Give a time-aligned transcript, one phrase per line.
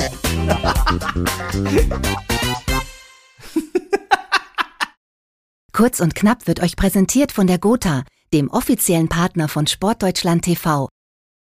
[5.72, 10.90] Kurz und knapp wird euch präsentiert von der Gotha, dem offiziellen Partner von Sportdeutschland TV.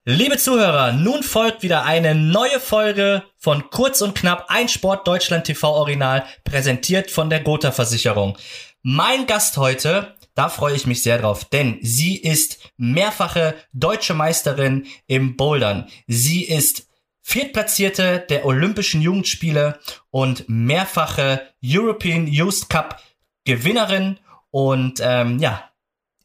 [0.05, 5.45] Liebe Zuhörer, nun folgt wieder eine neue Folge von Kurz und Knapp, ein Sport Deutschland
[5.45, 8.37] TV Original, präsentiert von der Gotha Versicherung.
[8.81, 14.87] Mein Gast heute, da freue ich mich sehr drauf, denn sie ist mehrfache deutsche Meisterin
[15.07, 15.87] im Bouldern.
[16.07, 16.89] Sie ist
[17.25, 19.79] Viertplatzierte der Olympischen Jugendspiele
[20.11, 23.01] und mehrfache European Youth Cup
[23.45, 24.19] Gewinnerin.
[24.51, 25.71] Und ähm, ja,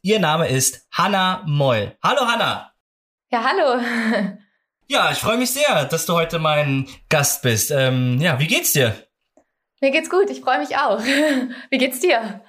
[0.01, 1.97] ihr Name ist Hanna Moll.
[2.03, 2.73] Hallo Hanna!
[3.31, 3.81] Ja, hallo.
[4.91, 7.69] Ja, ich freue mich sehr, dass du heute mein Gast bist.
[7.69, 8.95] Ähm, ja, wie geht's dir?
[9.81, 10.99] Mir geht's gut, ich freue mich auch.
[11.69, 12.41] Wie geht's dir?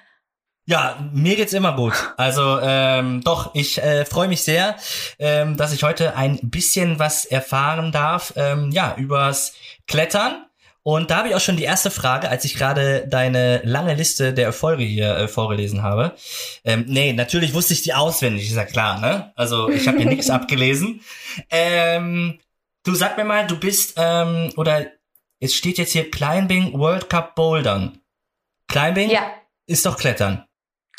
[0.70, 1.94] Ja, mir geht's immer gut.
[2.16, 4.76] Also ähm, doch, ich äh, freue mich sehr,
[5.18, 8.32] ähm, dass ich heute ein bisschen was erfahren darf.
[8.36, 9.54] Ähm, ja, übers
[9.88, 10.46] Klettern
[10.84, 14.32] und da habe ich auch schon die erste Frage, als ich gerade deine lange Liste
[14.32, 16.14] der Erfolge hier äh, vorgelesen habe.
[16.62, 19.32] Ähm, nee, natürlich wusste ich die auswendig, ist ja klar, ne?
[19.34, 21.00] Also ich habe hier nichts abgelesen.
[21.50, 22.38] Ähm,
[22.84, 24.86] du sag mir mal, du bist, ähm, oder
[25.40, 27.98] es steht jetzt hier Climbing World Cup Bouldern.
[28.68, 29.32] Climbing ja.
[29.66, 30.44] ist doch Klettern.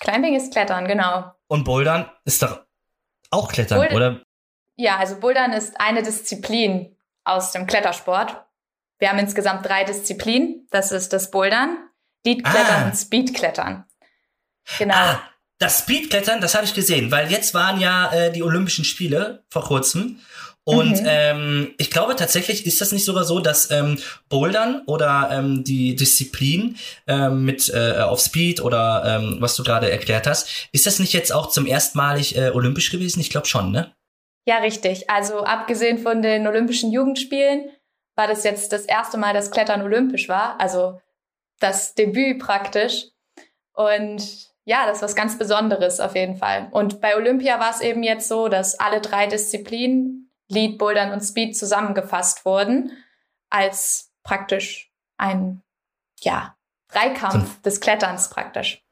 [0.02, 1.31] Climbing ist Klettern, genau.
[1.47, 2.66] Und Bouldern ist doch
[3.30, 4.21] auch Klettern, Bould oder?
[4.75, 8.35] Ja, also Bouldern ist eine Disziplin aus dem Klettersport.
[8.97, 10.67] Wir haben insgesamt drei Disziplinen.
[10.72, 11.77] Das ist das Bouldern,
[12.25, 12.85] Leadklettern ah.
[12.85, 13.85] und Speedklettern.
[14.79, 14.95] Genau.
[14.95, 15.22] Ah,
[15.59, 19.63] das Speedklettern, das habe ich gesehen, weil jetzt waren ja äh, die Olympischen Spiele vor
[19.63, 20.19] kurzem.
[20.63, 21.07] Und mhm.
[21.07, 23.97] ähm, ich glaube tatsächlich ist das nicht sogar so, dass ähm,
[24.29, 29.89] Bouldern oder ähm, die Disziplin ähm, mit äh, auf Speed oder ähm, was du gerade
[29.89, 33.21] erklärt hast, ist das nicht jetzt auch zum erstmalig äh, olympisch gewesen?
[33.21, 33.91] Ich glaube schon, ne?
[34.45, 35.09] Ja, richtig.
[35.09, 37.69] Also abgesehen von den Olympischen Jugendspielen
[38.15, 40.99] war das jetzt das erste Mal, dass Klettern olympisch war, also
[41.59, 43.05] das Debüt praktisch.
[43.73, 46.67] Und ja, das ist was ganz Besonderes auf jeden Fall.
[46.71, 51.22] Und bei Olympia war es eben jetzt so, dass alle drei Disziplinen, Lead, Bouldern und
[51.22, 52.91] Speed, zusammengefasst wurden
[53.50, 55.62] als praktisch ein,
[56.22, 56.56] ja,
[56.89, 58.84] Dreikampf des Kletterns praktisch.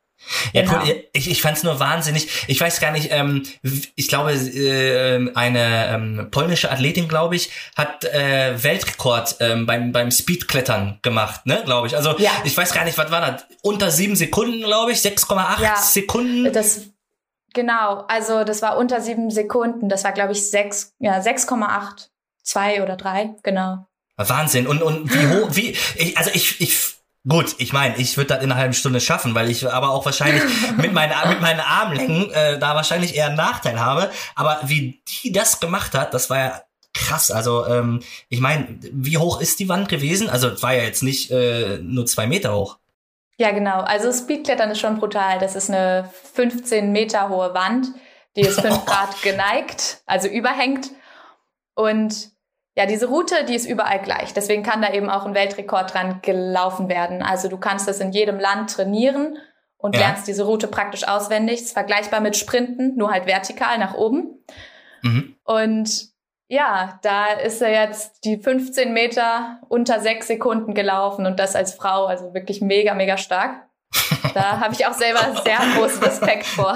[0.51, 0.83] Ja, genau.
[0.83, 1.05] cool.
[1.13, 2.27] Ich, ich fand es nur wahnsinnig.
[2.47, 3.43] Ich weiß gar nicht, ähm,
[3.95, 10.11] ich glaube, äh, eine ähm, polnische Athletin, glaube ich, hat äh, Weltrekord ähm, beim, beim
[10.11, 11.95] Speedklettern gemacht, ne, glaube ich.
[11.95, 12.31] Also ja.
[12.43, 13.45] ich weiß gar nicht, was war das?
[13.61, 16.51] Unter sieben Sekunden, glaube ich, 6,8 ja, Sekunden.
[16.51, 16.81] Das,
[17.53, 19.89] genau, also das war unter sieben Sekunden.
[19.89, 22.09] Das war, glaube ich, sechs, ja, 6,8,
[22.43, 23.85] zwei oder drei, genau.
[24.17, 24.67] Wahnsinn.
[24.67, 28.43] Und, und wie hoch, wie, ich, also ich, ich Gut, ich meine, ich würde das
[28.43, 30.41] in einer halben Stunde schaffen, weil ich aber auch wahrscheinlich
[30.77, 34.09] mit, meinen, mit meinen Armlängen äh, da wahrscheinlich eher einen Nachteil habe.
[34.35, 36.61] Aber wie die das gemacht hat, das war ja
[36.93, 37.29] krass.
[37.29, 40.29] Also ähm, ich meine, wie hoch ist die Wand gewesen?
[40.29, 42.77] Also es war ja jetzt nicht äh, nur zwei Meter hoch.
[43.39, 43.79] Ja, genau.
[43.79, 45.39] Also Speedklettern ist schon brutal.
[45.39, 47.87] Das ist eine 15 Meter hohe Wand,
[48.35, 50.91] die ist 5 Grad geneigt, also überhängt.
[51.73, 52.31] Und
[52.75, 54.33] ja, diese Route, die ist überall gleich.
[54.33, 57.23] Deswegen kann da eben auch ein Weltrekord dran gelaufen werden.
[57.23, 59.37] Also du kannst das in jedem Land trainieren
[59.77, 60.01] und ja.
[60.01, 61.59] lernst diese Route praktisch auswendig.
[61.59, 64.43] Das ist vergleichbar mit Sprinten, nur halt vertikal nach oben.
[65.01, 65.37] Mhm.
[65.45, 66.09] Und
[66.49, 71.75] ja, da ist er jetzt die 15 Meter unter sechs Sekunden gelaufen und das als
[71.75, 73.69] Frau, also wirklich mega, mega stark.
[74.33, 76.75] Da habe ich auch selber sehr großen Respekt vor.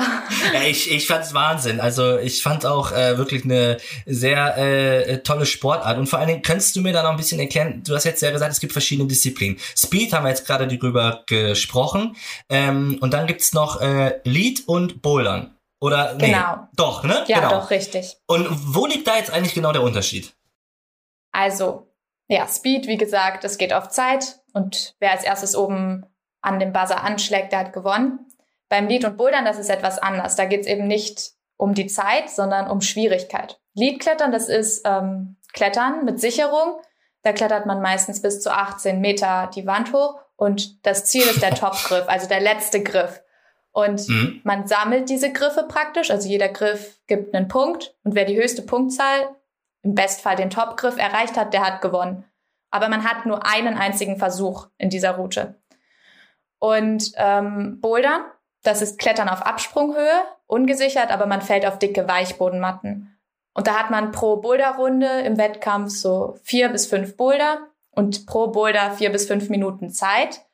[0.54, 1.80] Ja, ich, ich fand es Wahnsinn.
[1.80, 5.98] Also ich fand auch äh, wirklich eine sehr äh, tolle Sportart.
[5.98, 8.22] Und vor allen Dingen, könntest du mir da noch ein bisschen erklären, du hast jetzt
[8.22, 9.58] ja gesagt, es gibt verschiedene Disziplinen.
[9.76, 12.16] Speed haben wir jetzt gerade drüber gesprochen.
[12.48, 15.56] Ähm, und dann gibt's noch äh, Lead und Bouldern.
[15.84, 16.70] Oder nee, genau.
[16.78, 17.26] doch, ne?
[17.28, 17.60] Ja, genau.
[17.60, 18.16] doch, richtig.
[18.26, 20.34] Und wo liegt da jetzt eigentlich genau der Unterschied?
[21.34, 21.92] Also,
[22.30, 26.06] ja, Speed, wie gesagt, es geht auf Zeit und wer als erstes oben
[26.40, 28.20] an dem Buzzer anschlägt, der hat gewonnen.
[28.70, 30.38] Beim Lead und Bouldern, das ist etwas anders.
[30.38, 33.60] Da geht es eben nicht um die Zeit, sondern um Schwierigkeit.
[33.74, 36.80] Leadklettern, das ist ähm, Klettern mit Sicherung.
[37.24, 41.42] Da klettert man meistens bis zu 18 Meter die Wand hoch und das Ziel ist
[41.42, 43.22] der Topgriff, also der letzte Griff.
[43.74, 44.40] Und mhm.
[44.44, 48.62] man sammelt diese Griffe praktisch, also jeder Griff gibt einen Punkt und wer die höchste
[48.62, 49.36] Punktzahl,
[49.82, 52.24] im Bestfall den Topgriff erreicht hat, der hat gewonnen.
[52.72, 55.62] Aber man hat nur einen einzigen Versuch in dieser Route.
[56.60, 58.22] Und ähm, Bouldern,
[58.62, 63.18] das ist Klettern auf Absprunghöhe, ungesichert, aber man fällt auf dicke Weichbodenmatten.
[63.54, 68.48] Und da hat man pro Boulderrunde im Wettkampf so vier bis fünf Boulder und pro
[68.48, 70.46] Boulder vier bis fünf Minuten Zeit,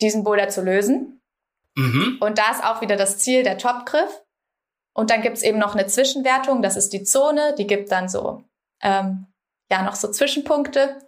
[0.00, 1.15] diesen Boulder zu lösen.
[1.76, 2.18] Mhm.
[2.20, 4.22] Und da ist auch wieder das Ziel der Topgriff.
[4.94, 8.44] Und dann gibt's eben noch eine Zwischenwertung, das ist die Zone, die gibt dann so,
[8.80, 9.26] ähm,
[9.70, 10.98] ja, noch so Zwischenpunkte.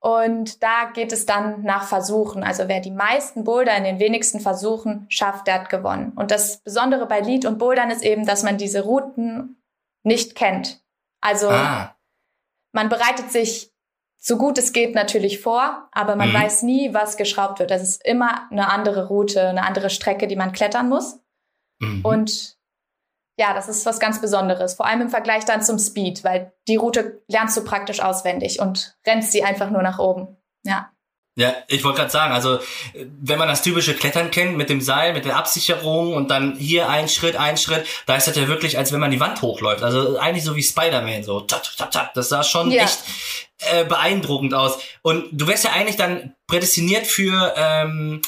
[0.00, 2.42] Und da geht es dann nach Versuchen.
[2.42, 6.12] Also wer die meisten Boulder in den wenigsten Versuchen schafft, der hat gewonnen.
[6.16, 9.62] Und das Besondere bei Lead und Bouldern ist eben, dass man diese Routen
[10.02, 10.82] nicht kennt.
[11.20, 11.94] Also ah.
[12.72, 13.69] man bereitet sich
[14.22, 16.34] so gut es geht natürlich vor, aber man mhm.
[16.34, 17.70] weiß nie, was geschraubt wird.
[17.70, 21.18] Das ist immer eine andere Route, eine andere Strecke, die man klettern muss.
[21.80, 22.04] Mhm.
[22.04, 22.58] Und
[23.38, 26.76] ja, das ist was ganz Besonderes, vor allem im Vergleich dann zum Speed, weil die
[26.76, 30.36] Route lernst du praktisch auswendig und rennst sie einfach nur nach oben.
[30.64, 30.92] Ja.
[31.36, 32.58] Ja, ich wollte gerade sagen, also
[32.94, 36.88] wenn man das typische Klettern kennt mit dem Seil, mit der Absicherung und dann hier
[36.88, 39.82] ein Schritt, ein Schritt, da ist das ja wirklich, als wenn man die Wand hochläuft.
[39.82, 42.14] Also eigentlich so wie Spider-Man, so tap, tap, tap.
[42.14, 42.82] Das sah schon ja.
[42.82, 42.98] echt
[43.72, 44.78] äh, beeindruckend aus.
[45.02, 48.20] Und du wärst ja eigentlich dann prädestiniert für ähm,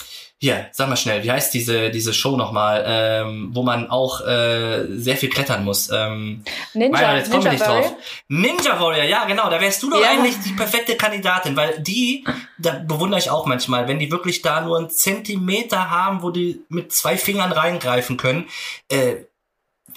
[0.43, 4.87] hier, sag mal schnell, wie heißt diese, diese Show nochmal, ähm, wo man auch äh,
[4.89, 5.89] sehr viel klettern muss?
[5.89, 6.43] Ähm,
[6.75, 7.83] Ninja, Meiner, jetzt Ninja nicht Warrior?
[7.83, 7.97] drauf.
[8.27, 10.11] Ninja Warrior, ja genau, da wärst du doch ja.
[10.11, 12.25] eigentlich die perfekte Kandidatin, weil die,
[12.59, 16.65] da bewundere ich auch manchmal, wenn die wirklich da nur einen Zentimeter haben, wo die
[16.69, 18.49] mit zwei Fingern reingreifen können.
[18.89, 19.27] Äh,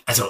[0.05, 0.25] also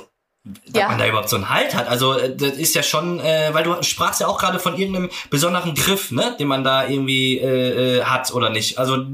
[0.45, 0.87] dass ja.
[0.87, 1.89] man da überhaupt so einen Halt hat.
[1.89, 5.09] Also äh, das ist ja schon, äh, weil du sprachst ja auch gerade von irgendeinem
[5.29, 8.77] besonderen Griff, ne, den man da irgendwie äh, äh hat oder nicht.
[8.77, 9.05] Also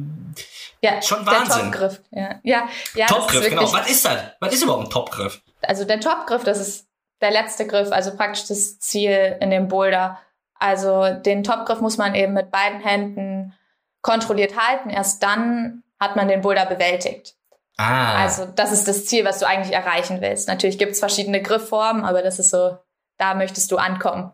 [0.84, 1.48] ja, schon Wahnsinn.
[1.48, 2.02] Der Topgriff.
[2.12, 3.72] Ja, ja, ja Topgriff, genau.
[3.72, 4.18] Was ist das?
[4.40, 5.42] Was ist überhaupt ein Topgriff?
[5.62, 6.88] Also der Topgriff, das ist
[7.22, 10.20] der letzte Griff, also praktisch das Ziel in dem Boulder.
[10.56, 13.54] Also den Topgriff muss man eben mit beiden Händen
[14.02, 14.90] kontrolliert halten.
[14.90, 17.36] Erst dann hat man den Boulder bewältigt.
[17.78, 18.24] Ah.
[18.24, 20.48] Also das ist das Ziel, was du eigentlich erreichen willst.
[20.48, 22.78] Natürlich gibt es verschiedene Griffformen, aber das ist so,
[23.18, 24.32] da möchtest du ankommen.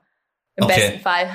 [0.55, 0.75] Im okay.
[0.75, 1.29] besten Fall.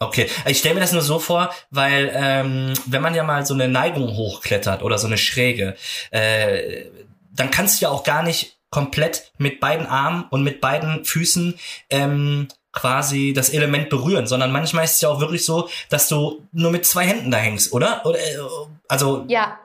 [0.00, 3.54] Okay, ich stelle mir das nur so vor, weil ähm, wenn man ja mal so
[3.54, 5.76] eine Neigung hochklettert oder so eine Schräge,
[6.10, 6.84] äh,
[7.32, 11.58] dann kannst du ja auch gar nicht komplett mit beiden Armen und mit beiden Füßen
[11.90, 16.46] ähm, quasi das Element berühren, sondern manchmal ist es ja auch wirklich so, dass du
[16.52, 18.02] nur mit zwei Händen da hängst, oder?
[18.04, 18.38] oder äh,
[18.86, 19.58] also ja,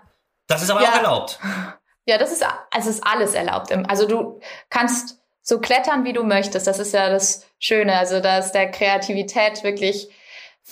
[0.48, 0.90] das ist aber ja.
[0.90, 1.40] auch erlaubt.
[2.06, 3.72] Ja, das ist also ist alles erlaubt.
[3.88, 6.68] Also du kannst so klettern, wie du möchtest.
[6.68, 7.98] Das ist ja das Schöne.
[7.98, 10.10] Also da ist der Kreativität wirklich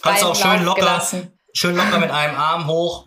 [0.01, 1.37] Kannst du auch schön locker, gelassen.
[1.53, 3.05] schön locker mit einem Arm hoch.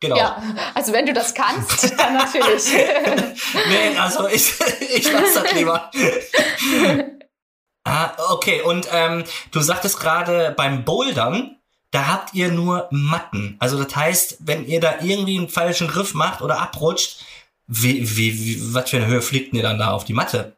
[0.00, 0.16] Genau.
[0.16, 0.42] Ja,
[0.74, 2.72] also wenn du das kannst, dann natürlich.
[3.68, 5.90] nee, also ich, ich lasse das lieber.
[7.84, 9.22] ah, okay, und ähm,
[9.52, 11.56] du sagtest gerade beim Bouldern,
[11.92, 13.56] da habt ihr nur Matten.
[13.60, 17.24] Also das heißt, wenn ihr da irgendwie einen falschen Griff macht oder abrutscht,
[17.68, 20.56] wie, wie, wie, was für eine Höhe fliegt ihr dann da auf die Matte?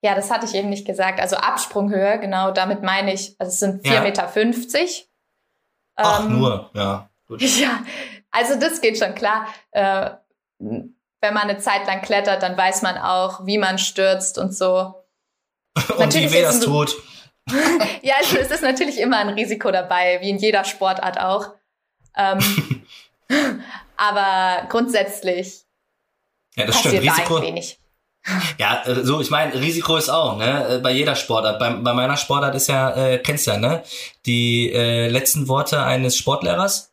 [0.00, 1.20] Ja, das hatte ich eben nicht gesagt.
[1.20, 4.00] Also Absprunghöhe, genau, damit meine ich, also es sind 4,50 ja.
[4.02, 4.32] Meter.
[5.96, 7.10] Ach, ähm, nur, ja.
[7.26, 7.42] Gut.
[7.58, 7.82] Ja,
[8.30, 9.46] also das geht schon klar.
[9.70, 10.10] Äh,
[10.58, 14.94] wenn man eine Zeit lang klettert, dann weiß man auch, wie man stürzt und so.
[15.88, 16.94] und natürlich wie weh das tut.
[18.02, 21.54] ja, also es ist natürlich immer ein Risiko dabei, wie in jeder Sportart auch.
[22.16, 22.84] Ähm,
[23.96, 25.64] aber grundsätzlich
[26.56, 27.18] ja, das passiert stimmt.
[27.18, 27.77] Risiko, wenig.
[28.58, 31.58] Ja, äh, so, ich meine, Risiko ist auch, ne, äh, bei jeder Sportart.
[31.58, 33.82] Bei, bei meiner Sportart ist ja, äh, kennst ja, ne,
[34.26, 36.92] die äh, letzten Worte eines Sportlehrers.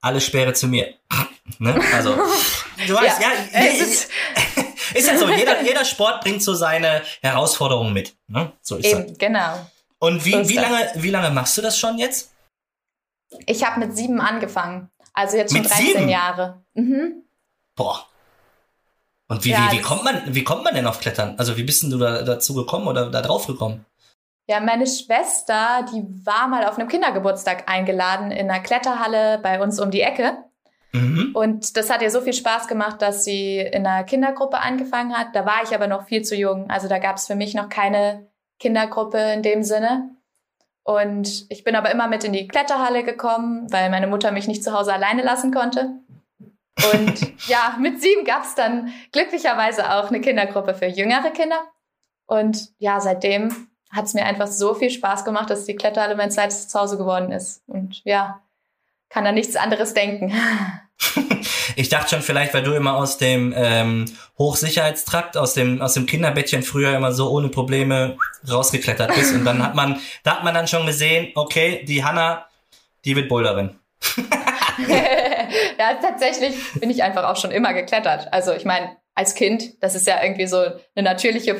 [0.00, 0.94] Alle Sperre zu mir.
[1.58, 1.78] ne?
[1.94, 4.10] Also, du weißt, ja, ja je, ist,
[4.94, 8.16] ist ja so, jeder, jeder Sport bringt so seine Herausforderungen mit.
[8.28, 8.52] Ne?
[8.62, 9.18] So ist Eben, das.
[9.18, 9.66] genau.
[9.98, 12.32] Und wie, so wie, lange, wie lange machst du das schon jetzt?
[13.46, 14.90] Ich habe mit sieben angefangen.
[15.12, 16.08] Also jetzt schon mit 13 sieben?
[16.08, 16.62] Jahre.
[16.74, 17.24] Mhm.
[17.74, 18.06] Boah.
[19.28, 21.34] Und wie, ja, wie, wie kommt man, wie kommt man denn auf Klettern?
[21.38, 23.84] Also wie bist denn du da dazu gekommen oder da drauf gekommen?
[24.48, 29.80] Ja, meine Schwester, die war mal auf einem Kindergeburtstag eingeladen in einer Kletterhalle bei uns
[29.80, 30.36] um die Ecke.
[30.92, 31.32] Mhm.
[31.34, 35.34] Und das hat ihr so viel Spaß gemacht, dass sie in einer Kindergruppe angefangen hat.
[35.34, 36.70] Da war ich aber noch viel zu jung.
[36.70, 38.28] Also da gab es für mich noch keine
[38.60, 40.10] Kindergruppe in dem Sinne.
[40.84, 44.62] Und ich bin aber immer mit in die Kletterhalle gekommen, weil meine Mutter mich nicht
[44.62, 45.98] zu Hause alleine lassen konnte.
[46.92, 51.60] Und ja, mit sieben gab es dann glücklicherweise auch eine Kindergruppe für jüngere Kinder.
[52.26, 56.30] Und ja, seitdem hat es mir einfach so viel Spaß gemacht, dass die Kletterhalle mein
[56.30, 57.62] zweites Zuhause geworden ist.
[57.66, 58.40] Und ja,
[59.08, 60.32] kann da nichts anderes denken.
[61.76, 64.06] ich dachte schon vielleicht, weil du immer aus dem ähm,
[64.38, 68.16] Hochsicherheitstrakt, aus dem aus dem Kinderbettchen früher immer so ohne Probleme
[68.48, 72.46] rausgeklettert bist und dann hat man, da hat man dann schon gesehen, okay, die Hanna,
[73.04, 73.78] die wird Boulderin.
[75.78, 78.32] ja, tatsächlich bin ich einfach auch schon immer geklettert.
[78.32, 81.56] Also ich meine, als Kind, das ist ja irgendwie so eine natürliche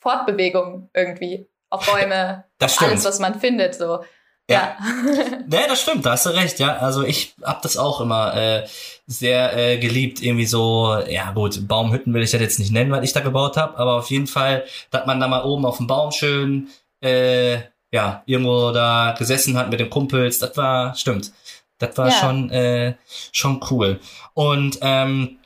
[0.00, 2.90] Fortbewegung irgendwie auf Bäume, das stimmt.
[2.90, 4.04] alles, was man findet, so.
[4.48, 4.76] Ja.
[4.76, 4.76] ja.
[5.46, 6.76] nee, das stimmt, da hast du recht, ja.
[6.78, 8.66] Also ich hab das auch immer äh,
[9.06, 13.04] sehr äh, geliebt, irgendwie so, ja gut, Baumhütten will ich das jetzt nicht nennen, was
[13.04, 15.86] ich da gebaut habe, aber auf jeden Fall, dass man da mal oben auf dem
[15.86, 16.68] Baum schön
[17.00, 17.58] äh,
[17.92, 20.38] ja, irgendwo da gesessen hat mit den Kumpels.
[20.38, 21.32] Das war, stimmt.
[21.80, 22.14] Das war ja.
[22.14, 22.94] schon, äh,
[23.32, 24.00] schon cool.
[24.34, 25.38] Und ähm,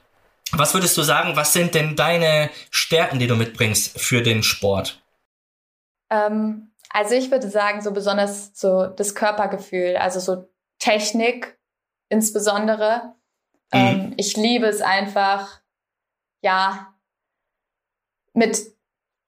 [0.52, 5.02] was würdest du sagen, was sind denn deine Stärken, die du mitbringst für den Sport?
[6.10, 10.48] Ähm, also ich würde sagen, so besonders so das Körpergefühl, also so
[10.78, 11.58] Technik
[12.08, 13.14] insbesondere.
[13.72, 13.78] Mhm.
[13.78, 15.60] Ähm, ich liebe es einfach,
[16.42, 16.94] ja,
[18.32, 18.58] mit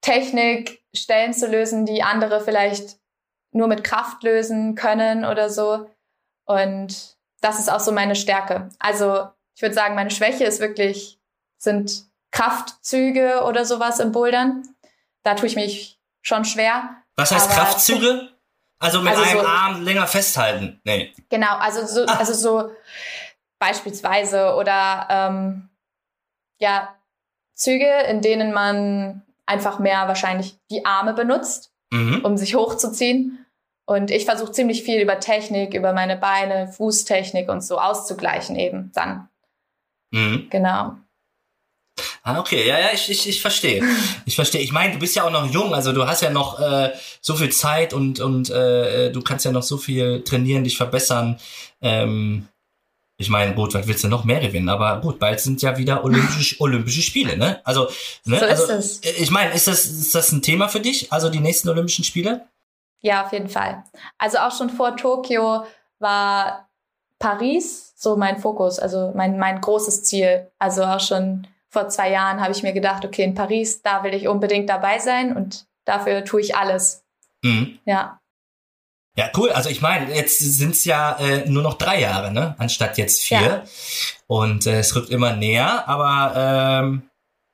[0.01, 2.99] Technik Stellen zu lösen, die andere vielleicht
[3.51, 5.89] nur mit Kraft lösen können oder so.
[6.47, 8.69] Und das ist auch so meine Stärke.
[8.79, 11.19] Also ich würde sagen, meine Schwäche ist wirklich,
[11.57, 14.63] sind Kraftzüge oder sowas im Bouldern.
[15.23, 17.03] Da tue ich mich schon schwer.
[17.15, 18.29] Was heißt Kraftzüge?
[18.79, 20.79] Also mit also einem so, Arm länger festhalten.
[20.83, 21.11] Nee.
[21.29, 22.17] Genau, also so, ah.
[22.19, 22.71] also so
[23.57, 25.69] beispielsweise oder ähm,
[26.59, 26.95] ja,
[27.55, 32.21] Züge, in denen man einfach mehr wahrscheinlich die Arme benutzt, mhm.
[32.23, 33.36] um sich hochzuziehen.
[33.89, 38.91] Und ich versuche ziemlich viel über Technik, über meine Beine, Fußtechnik und so auszugleichen eben
[38.93, 39.29] dann.
[40.11, 40.47] Mhm.
[40.49, 40.97] Genau.
[42.21, 43.81] Ah, okay, ja, ja, ich, ich, ich verstehe.
[44.25, 44.59] Ich verstehe.
[44.59, 46.91] Ich meine, du bist ja auch noch jung, also du hast ja noch äh,
[47.21, 51.39] so viel Zeit und, und äh, du kannst ja noch so viel trainieren, dich verbessern.
[51.81, 52.49] Ähm,
[53.17, 54.67] ich meine, gut, was willst du noch mehr gewinnen?
[54.67, 57.61] Aber gut, bald sind ja wieder Olympische, Olympische Spiele, ne?
[57.63, 57.87] Also,
[58.25, 58.37] ne?
[58.37, 59.17] So also, ist es.
[59.17, 61.13] Ich meine, ist das, ist das ein Thema für dich?
[61.13, 62.45] Also die nächsten Olympischen Spiele?
[63.01, 63.83] Ja, auf jeden Fall.
[64.17, 65.63] Also auch schon vor Tokio
[65.99, 66.69] war
[67.19, 70.51] Paris so mein Fokus, also mein, mein großes Ziel.
[70.59, 74.13] Also auch schon vor zwei Jahren habe ich mir gedacht, okay, in Paris, da will
[74.13, 77.03] ich unbedingt dabei sein und dafür tue ich alles.
[77.43, 77.79] Mhm.
[77.85, 78.19] Ja.
[79.15, 79.49] Ja, cool.
[79.51, 82.55] Also ich meine, jetzt sind es ja äh, nur noch drei Jahre, ne?
[82.59, 83.41] Anstatt jetzt vier.
[83.41, 83.63] Ja.
[84.27, 87.06] Und äh, es rückt immer näher, aber ähm,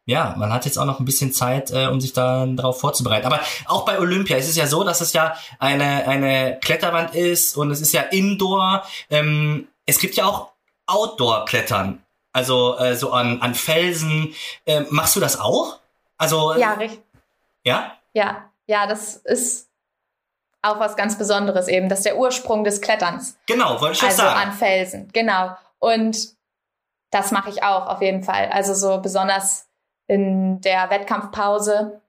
[0.06, 3.26] ja, man hat jetzt auch noch ein bisschen Zeit, äh, um sich dann darauf vorzubereiten.
[3.26, 7.56] Aber auch bei Olympia ist es ja so, dass es ja eine, eine Kletterwand ist
[7.56, 8.84] und es ist ja Indoor.
[9.10, 10.52] Ähm, es gibt ja auch
[10.88, 12.04] Outdoor-Klettern.
[12.34, 14.34] Also äh, so an, an Felsen.
[14.66, 15.80] Äh, machst du das auch?
[16.18, 17.02] Also ja, richtig.
[17.64, 17.98] Ja?
[18.14, 19.70] Ja, ja, das ist
[20.62, 21.90] auch was ganz Besonderes eben.
[21.90, 23.38] Das ist der Ursprung des Kletterns.
[23.46, 24.36] Genau, wollte ich schon also sagen.
[24.36, 25.56] Also an Felsen, genau.
[25.80, 26.30] Und
[27.12, 28.50] das mache ich auch auf jeden Fall.
[28.52, 29.68] Also so besonders
[30.08, 32.02] in der Wettkampfpause,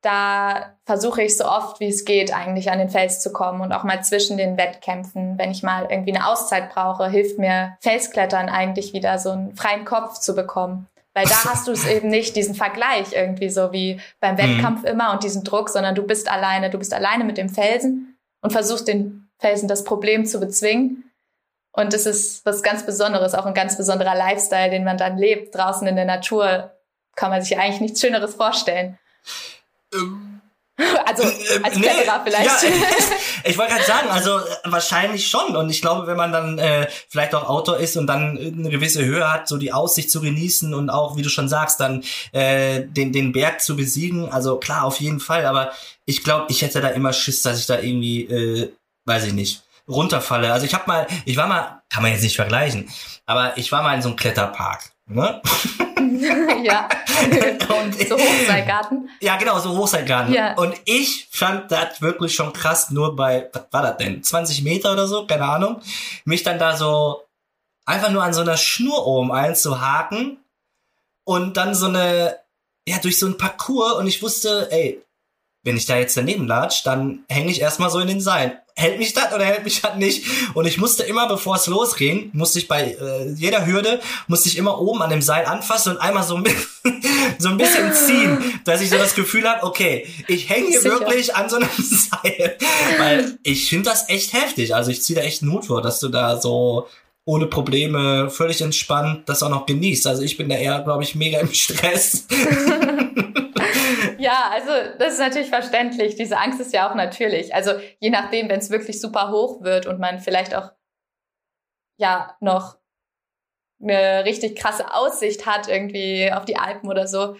[0.00, 3.72] da versuche ich so oft wie es geht eigentlich an den Fels zu kommen und
[3.72, 8.48] auch mal zwischen den Wettkämpfen, wenn ich mal irgendwie eine Auszeit brauche, hilft mir Felsklettern
[8.48, 10.86] eigentlich wieder so einen freien Kopf zu bekommen.
[11.14, 14.38] Weil da hast du es eben nicht, diesen Vergleich irgendwie so wie beim mhm.
[14.38, 14.88] Wettkampf mhm.
[14.88, 18.52] immer und diesen Druck, sondern du bist alleine, du bist alleine mit dem Felsen und
[18.52, 21.10] versuchst den Felsen das Problem zu bezwingen.
[21.72, 25.54] Und es ist was ganz Besonderes, auch ein ganz besonderer Lifestyle, den man dann lebt,
[25.54, 26.72] draußen in der Natur.
[27.18, 28.96] Kann man sich eigentlich nichts Schöneres vorstellen.
[29.92, 30.40] Ähm
[31.04, 32.62] also äh, als Kletterer nee, vielleicht.
[32.62, 32.68] Ja,
[33.44, 35.56] ich wollte gerade sagen, also wahrscheinlich schon.
[35.56, 39.04] Und ich glaube, wenn man dann äh, vielleicht auch Autor ist und dann eine gewisse
[39.04, 42.84] Höhe hat, so die Aussicht zu genießen und auch, wie du schon sagst, dann äh,
[42.84, 45.46] den, den Berg zu besiegen, also klar, auf jeden Fall.
[45.46, 45.72] Aber
[46.04, 48.72] ich glaube, ich hätte da immer Schiss, dass ich da irgendwie, äh,
[49.06, 50.52] weiß ich nicht, runterfalle.
[50.52, 52.88] Also ich habe mal, ich war mal, kann man jetzt nicht vergleichen,
[53.26, 54.92] aber ich war mal in so einem Kletterpark.
[55.08, 55.40] Ne?
[56.64, 56.88] ja.
[57.68, 59.08] und so Hochseilgarten.
[59.20, 60.34] Ja, genau, so Hochseilgarten.
[60.34, 60.54] Ja.
[60.54, 64.22] Und ich fand das wirklich schon krass, nur bei, was war das denn?
[64.22, 65.80] 20 Meter oder so, keine Ahnung.
[66.24, 67.22] Mich dann da so
[67.86, 70.38] einfach nur an so einer Schnur oben einzuhaken
[71.24, 72.36] und dann so eine,
[72.86, 75.02] ja, durch so ein Parcours und ich wusste, ey,
[75.62, 78.52] wenn ich da jetzt daneben latsch, dann hänge ich erstmal so in den Seilen.
[78.78, 80.24] Hält mich das oder hält mich das nicht?
[80.54, 84.56] Und ich musste immer, bevor es losging, musste ich bei äh, jeder Hürde, musste ich
[84.56, 86.44] immer oben an dem Seil anfassen und einmal so ein,
[87.40, 91.00] so ein bisschen ziehen, dass ich so das Gefühl habe, okay, ich hänge hier Sicher.
[91.00, 92.56] wirklich an so einem Seil.
[92.98, 94.76] Weil ich finde das echt heftig.
[94.76, 96.86] Also ich ziehe da echt einen Hut vor, dass du da so
[97.24, 100.06] ohne Probleme, völlig entspannt, das auch noch genießt.
[100.06, 102.28] Also ich bin da eher, glaube ich, mega im Stress.
[104.28, 106.14] Ja, also das ist natürlich verständlich.
[106.14, 107.54] Diese Angst ist ja auch natürlich.
[107.54, 110.70] Also je nachdem, wenn es wirklich super hoch wird und man vielleicht auch
[111.96, 112.76] ja noch
[113.82, 117.36] eine richtig krasse Aussicht hat irgendwie auf die Alpen oder so,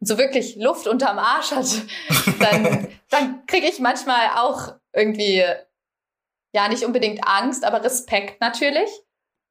[0.00, 1.68] und so wirklich Luft unterm Arsch hat,
[2.40, 5.44] dann, dann kriege ich manchmal auch irgendwie
[6.52, 8.90] ja nicht unbedingt Angst, aber Respekt natürlich.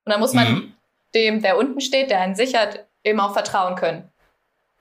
[0.03, 0.73] Und dann muss man mhm.
[1.15, 4.11] dem, der unten steht, der einen sichert, eben auch vertrauen können.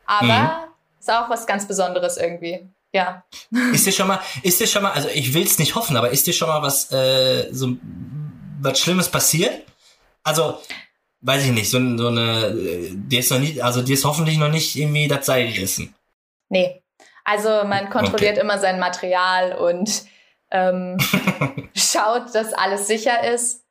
[0.06, 0.69] Aber mhm.
[1.00, 2.68] Ist auch was ganz Besonderes irgendwie.
[2.92, 3.24] Ja.
[3.72, 6.10] Ist dir schon mal, ist dir schon mal, also ich will es nicht hoffen, aber
[6.10, 7.76] ist dir schon mal was, äh, so
[8.60, 9.64] was Schlimmes passiert?
[10.22, 10.60] Also,
[11.22, 12.52] weiß ich nicht, so, so eine,
[12.92, 15.94] dir ist noch nie, also dir ist hoffentlich noch nicht irgendwie das Seil gerissen.
[16.48, 16.82] Nee.
[17.24, 18.40] Also man kontrolliert okay.
[18.40, 20.04] immer sein Material und
[20.50, 20.98] ähm,
[21.74, 23.64] schaut, dass alles sicher ist.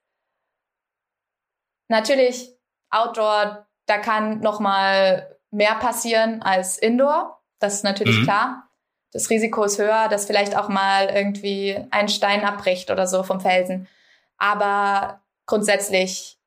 [1.90, 2.50] Natürlich,
[2.90, 7.40] Outdoor, da kann noch mal mehr passieren als Indoor.
[7.60, 8.24] Das ist natürlich mhm.
[8.24, 8.70] klar.
[9.12, 13.42] Das Risiko ist höher, dass vielleicht auch mal irgendwie ein Stein abbricht oder so vom
[13.42, 13.88] Felsen.
[14.38, 16.38] Aber grundsätzlich,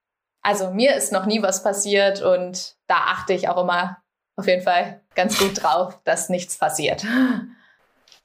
[0.42, 3.98] also mir ist noch nie was passiert und da achte ich auch immer
[4.36, 7.04] auf jeden Fall ganz gut drauf, dass nichts passiert.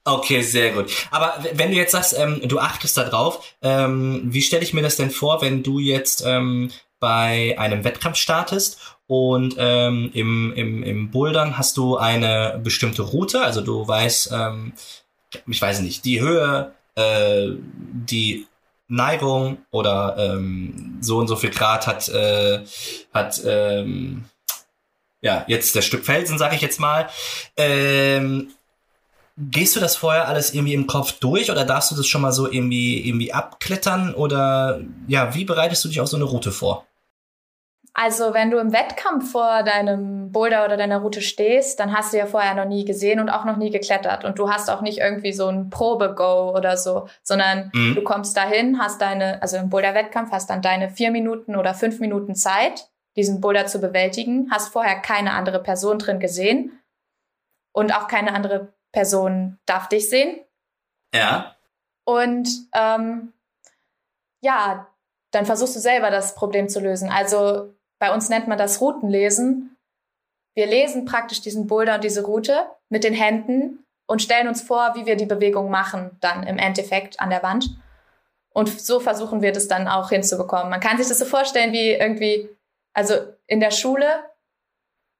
[0.03, 0.89] Okay, sehr gut.
[1.12, 4.81] Aber wenn du jetzt sagst, ähm, du achtest da drauf, ähm, wie stelle ich mir
[4.81, 10.84] das denn vor, wenn du jetzt ähm, bei einem Wettkampf startest und ähm, im, im,
[10.84, 14.74] im Bouldern hast du eine bestimmte Route, also du weißt, ähm,
[15.48, 18.48] ich weiß nicht, die Höhe, äh, die
[18.90, 22.64] Neigung oder ähm, so und so viel Grad hat, äh,
[23.14, 24.26] hat ähm,
[25.22, 27.10] ja, jetzt das Stück Felsen, sag ich jetzt mal.
[27.56, 28.52] Ähm,
[29.38, 32.32] gehst du das vorher alles irgendwie im Kopf durch oder darfst du das schon mal
[32.32, 36.87] so irgendwie, irgendwie abklettern oder ja, wie bereitest du dich auf so eine Route vor?
[38.00, 42.18] Also, wenn du im Wettkampf vor deinem Boulder oder deiner Route stehst, dann hast du
[42.18, 44.24] ja vorher noch nie gesehen und auch noch nie geklettert.
[44.24, 47.96] Und du hast auch nicht irgendwie so ein Probe-Go oder so, sondern mhm.
[47.96, 52.00] du kommst dahin, hast deine, also im Boulder-Wettkampf hast dann deine vier Minuten oder fünf
[52.00, 56.80] Minuten Zeit diesen Boulder zu bewältigen, hast vorher keine andere Person drin gesehen
[57.72, 60.39] und auch keine andere Person darf dich sehen.
[61.16, 61.56] Ja.
[62.06, 63.34] Und ähm,
[64.42, 64.88] ja,
[65.32, 67.10] dann versuchst du selber das Problem zu lösen.
[67.10, 69.77] Also bei uns nennt man das Routenlesen.
[70.56, 74.94] Wir lesen praktisch diesen Boulder und diese Route mit den Händen und stellen uns vor,
[74.96, 77.70] wie wir die Bewegung machen, dann im Endeffekt an der Wand.
[78.50, 80.70] Und so versuchen wir das dann auch hinzubekommen.
[80.70, 82.50] Man kann sich das so vorstellen wie irgendwie
[82.98, 83.13] also
[83.46, 84.08] in der Schule,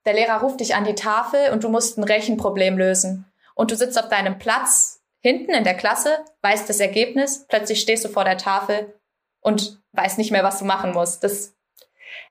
[0.08, 3.32] der Lehrer ruft dich an die Tafel und du musst ein Rechenproblem lösen.
[3.54, 8.04] Und du sitzt auf deinem Platz hinten in der Klasse, weißt das Ergebnis, plötzlich stehst
[8.04, 9.00] du vor der Tafel
[9.42, 11.24] und weißt nicht mehr, was du machen musst.
[11.24, 11.54] Das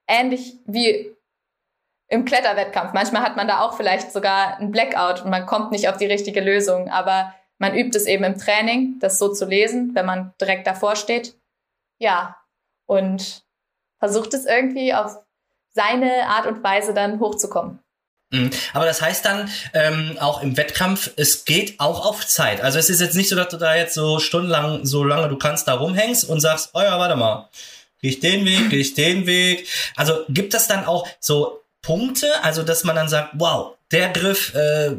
[0.09, 1.14] ähnlich wie
[2.09, 2.92] im Kletterwettkampf.
[2.92, 6.07] Manchmal hat man da auch vielleicht sogar ein Blackout und man kommt nicht auf die
[6.07, 10.35] richtige Lösung, aber man übt es eben im Training, das so zu lesen, wenn man
[10.40, 11.35] direkt davor steht.
[11.99, 12.37] Ja,
[12.87, 13.42] und
[13.99, 15.16] versucht es irgendwie auf
[15.75, 17.81] seine Art und Weise dann hochzukommen.
[18.31, 18.51] Mhm.
[18.73, 22.61] Aber das heißt dann ähm, auch im Wettkampf, es geht auch auf Zeit.
[22.61, 25.38] Also es ist jetzt nicht so, dass du da jetzt so stundenlang, so lange du
[25.38, 27.49] kannst, da rumhängst und sagst, oh ja, warte mal,
[28.00, 29.68] ich den Weg, ich den Weg.
[29.96, 34.54] Also gibt das dann auch so Punkte, also dass man dann sagt, wow, der Griff
[34.54, 34.96] äh,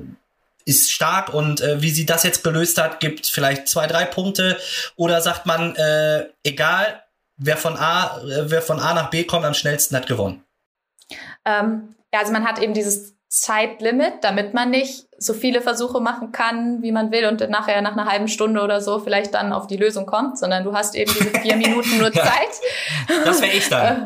[0.66, 4.58] ist stark und äh, wie sie das jetzt gelöst hat, gibt vielleicht zwei, drei Punkte.
[4.96, 7.04] Oder sagt man, äh, egal,
[7.38, 10.44] wer von A, äh, wer von A nach B kommt, am schnellsten hat gewonnen.
[11.46, 16.32] Ähm, ja, also man hat eben dieses Zeitlimit, damit man nicht so viele Versuche machen
[16.32, 19.68] kann, wie man will und nachher nach einer halben Stunde oder so vielleicht dann auf
[19.68, 22.62] die Lösung kommt, sondern du hast eben diese vier Minuten nur Zeit.
[23.26, 24.06] das wäre ich dann.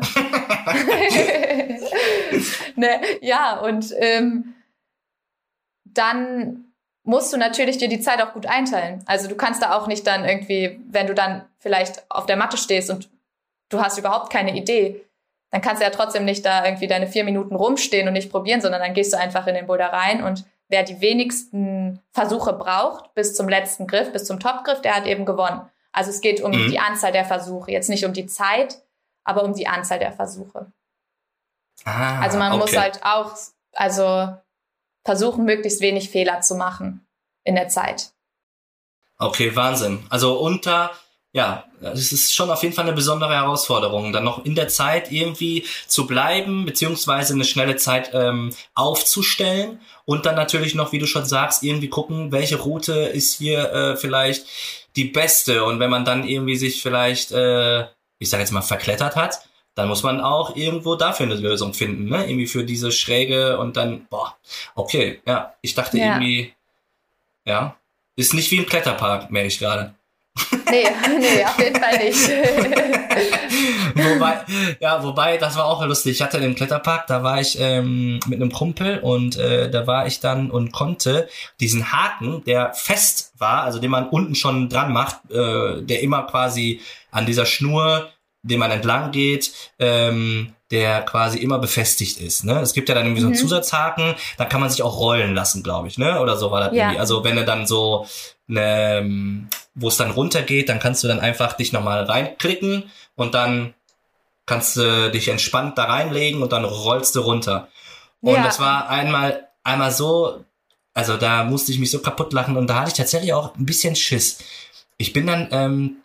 [2.76, 4.54] ne, ja, und ähm,
[5.84, 6.64] dann
[7.04, 9.04] musst du natürlich dir die Zeit auch gut einteilen.
[9.06, 12.56] Also du kannst da auch nicht dann irgendwie, wenn du dann vielleicht auf der Matte
[12.56, 13.08] stehst und
[13.68, 15.04] du hast überhaupt keine Idee,
[15.52, 18.62] dann kannst du ja trotzdem nicht da irgendwie deine vier Minuten rumstehen und nicht probieren,
[18.62, 23.14] sondern dann gehst du einfach in den Boulder rein und wer die wenigsten Versuche braucht
[23.14, 25.60] bis zum letzten Griff, bis zum Topgriff, der hat eben gewonnen.
[25.92, 26.70] Also es geht um mhm.
[26.70, 28.82] die Anzahl der Versuche, jetzt nicht um die Zeit,
[29.24, 30.72] aber um die Anzahl der Versuche.
[31.84, 32.60] Ah, also man okay.
[32.60, 33.36] muss halt auch,
[33.74, 34.34] also
[35.04, 37.06] versuchen, möglichst wenig Fehler zu machen
[37.44, 38.12] in der Zeit.
[39.18, 40.06] Okay, Wahnsinn.
[40.08, 40.92] Also unter
[41.32, 45.10] ja, es ist schon auf jeden Fall eine besondere Herausforderung, dann noch in der Zeit
[45.10, 51.06] irgendwie zu bleiben, beziehungsweise eine schnelle Zeit ähm, aufzustellen und dann natürlich noch, wie du
[51.06, 54.46] schon sagst, irgendwie gucken, welche Route ist hier äh, vielleicht
[54.94, 57.86] die beste und wenn man dann irgendwie sich vielleicht, äh,
[58.18, 59.40] ich sag jetzt mal, verklettert hat,
[59.74, 62.26] dann muss man auch irgendwo dafür eine Lösung finden, ne?
[62.28, 64.36] Irgendwie für diese Schräge und dann, boah,
[64.74, 66.08] okay, ja, ich dachte ja.
[66.08, 66.52] irgendwie,
[67.46, 67.74] ja,
[68.16, 69.94] ist nicht wie im Kletterpark, merke ich gerade.
[70.70, 70.84] Nee,
[71.18, 72.18] nee, auf jeden Fall nicht.
[73.94, 74.40] wobei,
[74.80, 76.12] ja, wobei, das war auch lustig.
[76.12, 80.06] Ich hatte den Kletterpark, da war ich ähm, mit einem Kumpel und äh, da war
[80.06, 81.28] ich dann und konnte
[81.60, 86.22] diesen Haken, der fest war, also den man unten schon dran macht, äh, der immer
[86.22, 88.08] quasi an dieser Schnur,
[88.42, 92.44] den man entlang geht, ähm, der quasi immer befestigt ist.
[92.44, 92.58] Ne?
[92.60, 93.24] Es gibt ja dann irgendwie mhm.
[93.24, 93.40] so einen mhm.
[93.40, 96.18] Zusatzhaken, da kann man sich auch rollen lassen, glaube ich, ne?
[96.20, 96.84] Oder so war das ja.
[96.84, 96.98] irgendwie.
[96.98, 98.06] Also wenn er dann so
[98.48, 103.34] eine, ähm, wo es dann runtergeht, dann kannst du dann einfach dich nochmal reinklicken und
[103.34, 103.74] dann
[104.46, 107.68] kannst du dich entspannt da reinlegen und dann rollst du runter.
[108.20, 108.42] Und ja.
[108.42, 110.44] das war einmal, einmal so,
[110.94, 113.66] also da musste ich mich so kaputt lachen und da hatte ich tatsächlich auch ein
[113.66, 114.38] bisschen Schiss.
[114.98, 115.96] ich bin dann ähm,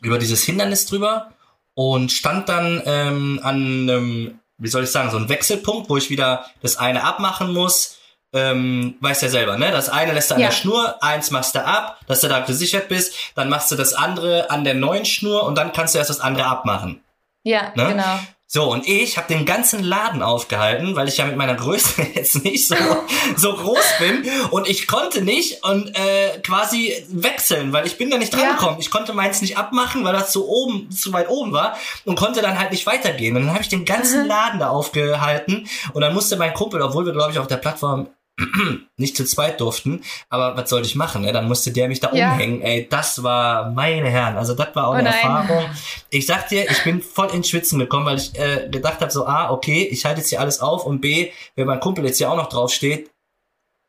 [0.00, 1.32] über dieses Hindernis drüber
[1.74, 6.10] und stand dann ähm, an einem, wie soll ich sagen, so ein Wechselpunkt, wo ich
[6.10, 7.98] wieder das eine abmachen muss.
[8.32, 9.70] Ähm, weißt ja selber, ne?
[9.70, 10.48] Das eine lässt du an Ja.
[10.48, 13.94] der Schnur, eins machst du ab, dass du da gesichert bist, dann machst du das
[13.94, 17.02] andere an der neuen Schnur und dann kannst du erst das andere abmachen.
[17.44, 17.86] Ja, Ne?
[17.88, 18.18] genau.
[18.48, 22.44] So, und ich habe den ganzen Laden aufgehalten, weil ich ja mit meiner Größe jetzt
[22.44, 22.76] nicht so,
[23.36, 28.18] so groß bin und ich konnte nicht und äh, quasi wechseln, weil ich bin da
[28.18, 28.50] nicht dran Ja.
[28.52, 28.76] gekommen.
[28.78, 32.40] Ich konnte meins nicht abmachen, weil das zu oben, zu weit oben war und konnte
[32.40, 33.34] dann halt nicht weitergehen.
[33.36, 37.04] Und dann habe ich den ganzen Laden da aufgehalten und dann musste mein Kumpel, obwohl
[37.06, 38.08] wir, glaube ich, auf der Plattform
[38.96, 41.22] nicht zu zweit durften, aber was sollte ich machen?
[41.22, 41.32] Ne?
[41.32, 42.32] Dann musste der mich da Ja.
[42.32, 42.60] umhängen.
[42.60, 44.36] Ey, das war meine Herren.
[44.36, 45.14] Also das war auch Oh eine nein.
[45.14, 45.64] Erfahrung.
[46.10, 49.26] Ich sag dir, ich bin voll ins Schwitzen gekommen, weil ich äh, gedacht habe, so
[49.26, 52.30] A, okay, ich halte jetzt hier alles auf und B, wenn mein Kumpel jetzt hier
[52.30, 53.10] auch noch drauf steht,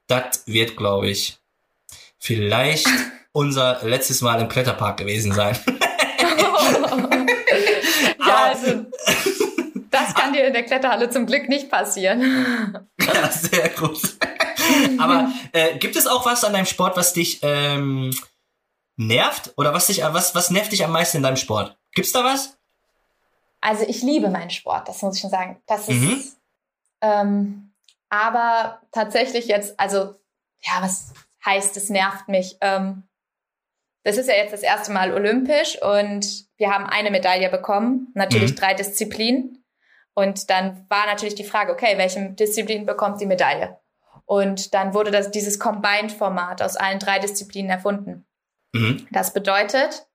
[0.08, 1.38] das wird, glaube ich,
[2.18, 2.88] vielleicht
[3.34, 5.60] unser letztes Mal im Kletterpark gewesen sein.
[8.20, 8.86] ja, also
[9.92, 12.88] das kann dir in der Kletterhalle zum Glück nicht passieren.
[13.02, 14.17] ja, sehr gut.
[15.00, 18.14] Aber äh, gibt es auch was an deinem Sport, was dich ähm,
[18.96, 19.54] nervt?
[19.58, 21.78] Oder was dich, was, was nervt dich am meisten in deinem Sport?
[21.94, 22.58] Gibt's da was?
[23.62, 25.62] Also ich liebe meinen Sport, das muss ich schon sagen.
[25.66, 26.24] Das ist, Mhm.
[27.02, 27.72] ähm,
[28.10, 30.16] aber tatsächlich jetzt, also
[30.62, 31.14] ja, was
[31.46, 32.58] heißt, es nervt mich.
[32.62, 33.04] Ähm,
[34.04, 38.52] das ist ja jetzt das erste Mal olympisch und wir haben eine Medaille bekommen, natürlich
[38.52, 38.56] Mhm.
[38.56, 39.64] drei Disziplinen.
[40.14, 43.78] Und dann war natürlich die Frage, okay, welche Disziplin bekommt die Medaille?
[44.28, 48.28] Und dann wurde das, dieses Combined-Format aus allen drei Disziplinen erfunden.
[48.74, 49.08] Mhm.
[49.10, 50.06] Das bedeutet,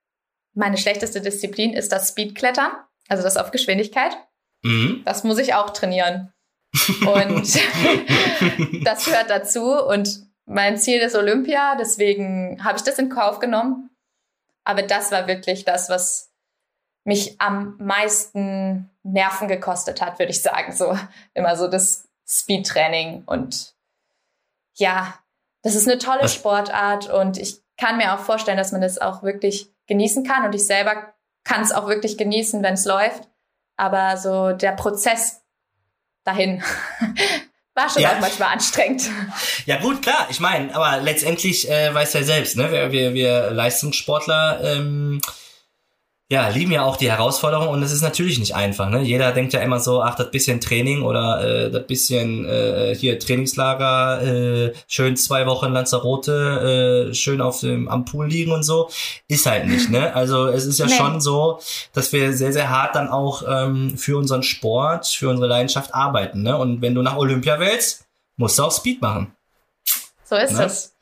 [0.55, 2.73] meine schlechteste Disziplin ist das Speedklettern,
[3.09, 4.17] also das auf Geschwindigkeit.
[4.63, 5.03] Mhm.
[5.07, 6.33] Das muss ich auch trainieren.
[7.07, 7.59] Und
[8.85, 9.83] das gehört dazu.
[9.83, 13.91] Und mein Ziel ist Olympia, deswegen habe ich das in Kauf genommen.
[14.65, 16.31] Aber das war wirklich das, was
[17.05, 20.73] mich am meisten Nerven gekostet hat, würde ich sagen.
[20.73, 20.97] So
[21.33, 23.23] immer so das Speedtraining.
[23.25, 23.75] Und
[24.75, 25.15] ja,
[25.63, 28.99] das ist eine tolle Was- Sportart und ich kann mir auch vorstellen, dass man das
[28.99, 30.45] auch wirklich genießen kann.
[30.45, 33.29] Und ich selber kann es auch wirklich genießen, wenn es läuft.
[33.77, 35.41] Aber so der Prozess
[36.25, 36.63] dahin
[37.75, 38.13] war schon Ja.
[38.13, 39.09] auch manchmal anstrengend.
[39.67, 42.71] Ja gut, klar, ich meine, aber letztendlich äh, weiß er selbst, ne?
[42.71, 45.21] Wir, wir, wir Leistungssportler ähm,
[46.33, 48.89] ja, lieben ja auch die Herausforderung und es ist natürlich nicht einfach.
[48.89, 49.03] Ne?
[49.03, 53.19] Jeder denkt ja immer so, ach, das bisschen Training oder äh, das bisschen äh, hier
[53.19, 58.89] Trainingslager, äh, schön zwei Wochen Lanzarote, äh, schön auf dem am Pool liegen und so,
[59.29, 59.91] ist halt nicht.
[59.91, 60.11] Ne?
[60.23, 60.95] Also es ist ja Nee.
[60.95, 61.61] schon so,
[61.93, 66.43] dass wir sehr, sehr hart dann auch ähm, für unseren Sport, für unsere Leidenschaft arbeiten.
[66.43, 66.57] Ne?
[66.57, 68.07] Und wenn du nach Olympia willst,
[68.39, 69.37] musst du auch Speed machen.
[70.25, 70.65] So ist Ne?
[70.65, 70.97] es.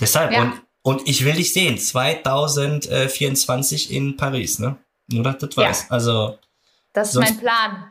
[0.00, 0.42] Deshalb, Ja.
[0.42, 4.76] und, und ich will dich sehen, 2024 in Paris, ne?
[5.08, 5.68] Nur, dass das Ja.
[5.68, 5.90] weißt.
[5.92, 6.38] Also,
[6.92, 7.90] Das ist mein Plan.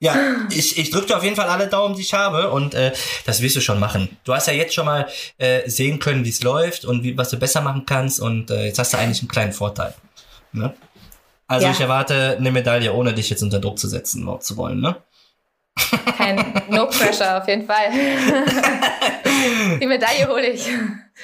[0.00, 0.14] ja,
[0.50, 2.92] ich, ich drücke dir auf jeden Fall alle Daumen, die ich habe und äh,
[3.24, 4.16] das wirst du schon machen.
[4.24, 7.30] Du hast ja jetzt schon mal äh, sehen können, wie es läuft und wie, was
[7.30, 9.94] du besser machen kannst und äh, jetzt hast du eigentlich einen kleinen Vorteil.
[10.52, 10.74] Ne?
[11.48, 11.72] Also Ja.
[11.72, 14.96] ich erwarte eine Medaille, ohne dich jetzt unter Druck zu setzen zu wollen, ne?
[16.16, 16.36] Kein
[16.70, 17.90] No Pressure auf jeden Fall.
[19.80, 20.66] Die Medaille hole ich.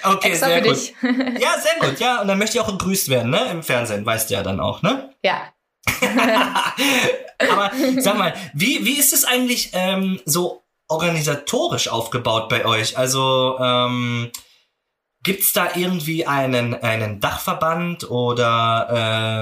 [0.02, 0.70] Okay, Extra sehr gut.
[0.70, 0.94] dich.
[1.38, 2.20] Ja, sehr gut, ja.
[2.20, 3.50] Und dann möchte ich auch gegrüßt werden, ne?
[3.50, 5.11] Im Fernsehen, weißt du ja dann auch, ne?
[5.22, 5.52] Ja.
[7.38, 12.96] Aber sag mal, wie, wie ist es eigentlich ähm, so organisatorisch aufgebaut bei euch?
[12.96, 14.31] Also ähm,
[15.22, 18.88] gibt's da irgendwie einen, einen Dachverband oder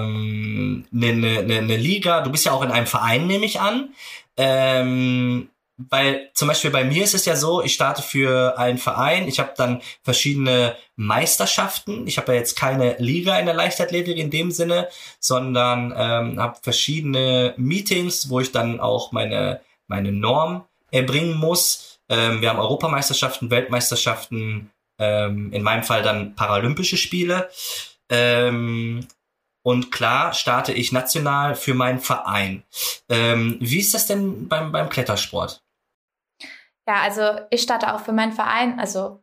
[0.03, 2.23] ähm, eine, eine, eine, eine Liga?
[2.23, 3.95] Du bist ja auch in einem Verein, nehme ich an.
[4.37, 5.51] Ähm,
[5.89, 9.39] weil zum Beispiel bei mir ist es ja so, ich starte für einen Verein, ich
[9.39, 12.07] habe dann verschiedene Meisterschaften.
[12.07, 14.89] Ich habe ja jetzt keine Liga in der Leichtathletik in dem Sinne,
[15.19, 22.01] sondern ähm, habe verschiedene Meetings, wo ich dann auch meine, meine Norm erbringen muss.
[22.09, 27.49] Ähm, wir haben Europameisterschaften, Weltmeisterschaften, ähm, in meinem Fall dann Paralympische Spiele.
[28.11, 29.07] Ähm,
[29.63, 32.63] und klar starte ich national für meinen Verein.
[33.09, 35.63] Ähm, wie ist das denn beim, beim Klettersport?
[36.91, 38.81] Ja, also ich starte auch für meinen Verein.
[38.81, 39.23] Also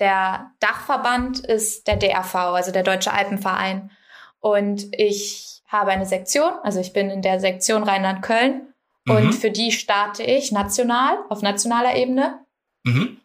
[0.00, 3.92] der Dachverband ist der DRV, also der Deutsche Alpenverein.
[4.40, 8.74] Und ich habe eine Sektion, also ich bin in der Sektion Rheinland-Köln.
[9.08, 9.32] Und Mhm.
[9.32, 12.44] für die starte ich national, auf nationaler Ebene.
[12.82, 13.20] Mhm.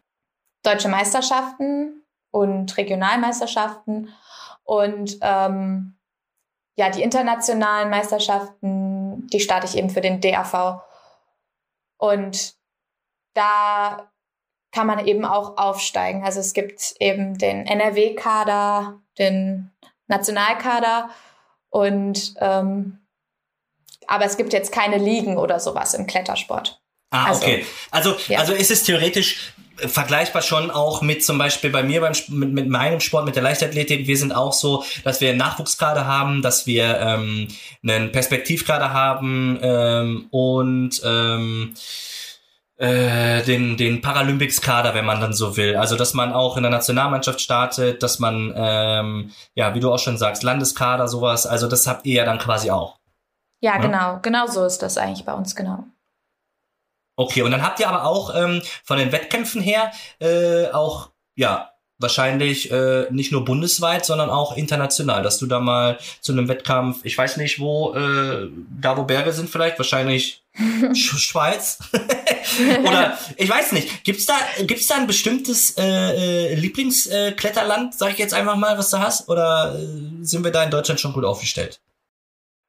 [0.61, 4.13] Deutsche Meisterschaften und Regionalmeisterschaften.
[4.61, 5.97] Und ähm,
[6.75, 10.83] ja, die internationalen Meisterschaften, die starte ich eben für den DAV.
[11.97, 12.58] Und
[13.39, 14.11] da
[14.71, 16.23] kann man eben auch aufsteigen.
[16.23, 19.71] Also es gibt eben den NRW-Kader, den
[20.07, 21.09] Nationalkader
[21.69, 22.99] und ähm,
[24.07, 26.81] aber es gibt jetzt keine Ligen oder sowas im Klettersport.
[27.11, 27.65] Ah, Also, okay.
[27.91, 28.39] Also, ja.
[28.39, 32.51] also ist es theoretisch äh, vergleichbar schon auch mit zum Beispiel bei mir beim mit,
[32.51, 34.07] mit meinem Sport, mit der Leichtathletik.
[34.07, 37.47] Wir sind auch so, dass wir einen Nachwuchskader haben, dass wir ähm,
[37.83, 41.75] einen Perspektivkader haben ähm, und ähm,
[42.79, 45.75] äh, den, den Paralympics-Kader, wenn man dann so will.
[45.75, 49.99] Also, dass man auch in der Nationalmannschaft startet, dass man, ähm, ja, wie du auch
[49.99, 51.45] schon sagst, Landeskader, sowas.
[51.45, 52.97] Also, das habt ihr ja dann quasi auch.
[53.61, 53.81] Ja, Ja.
[53.81, 55.83] genau, genau so ist das eigentlich bei uns, genau.
[57.17, 61.73] Okay, und dann habt ihr aber auch ähm, von den Wettkämpfen her äh, auch, ja,
[61.97, 67.01] wahrscheinlich äh, nicht nur bundesweit, sondern auch international, dass du da mal zu einem Wettkampf,
[67.03, 68.47] ich weiß nicht wo, äh,
[68.79, 70.45] da wo Berge sind vielleicht, wahrscheinlich
[70.93, 71.79] Sch Schweiz
[72.85, 75.83] oder ich weiß nicht, gibt's da gibt's da ein bestimmtes äh,
[76.51, 80.51] äh, Lieblingskletterland, äh, sag ich jetzt einfach mal, was du hast, oder äh, sind wir
[80.51, 81.79] da in Deutschland schon gut aufgestellt?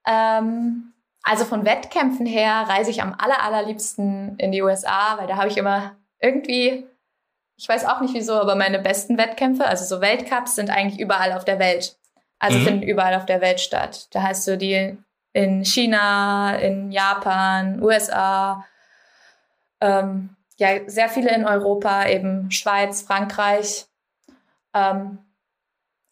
[0.06, 5.36] Ähm, also von Wettkämpfen her reise ich am aller, allerliebsten in die USA, weil da
[5.36, 6.86] habe ich immer irgendwie,
[7.56, 11.32] ich weiß auch nicht wieso, aber meine besten Wettkämpfe, also so Weltcups, sind eigentlich überall
[11.32, 11.96] auf der Welt.
[12.38, 12.64] Also Mhm.
[12.64, 14.08] finden überall auf der Welt statt.
[14.12, 14.96] Da hast du die
[15.32, 18.64] in China, in Japan, USA,
[19.80, 23.86] ähm, ja, sehr viele in Europa, eben Schweiz, Frankreich.
[24.74, 25.18] Ähm,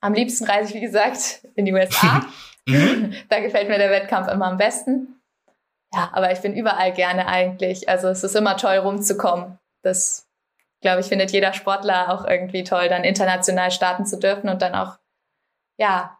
[0.00, 2.24] am liebsten reise ich, wie gesagt, in die USA.
[2.68, 3.14] Mhm.
[3.30, 5.18] da gefällt mir der Wettkampf immer am besten.
[5.94, 7.88] Ja, aber ich bin überall gerne eigentlich.
[7.88, 9.58] Also es ist immer toll rumzukommen.
[9.82, 10.28] Das,
[10.82, 14.74] glaube ich, findet jeder Sportler auch irgendwie toll, dann international starten zu dürfen und dann
[14.74, 14.98] auch,
[15.78, 16.18] ja,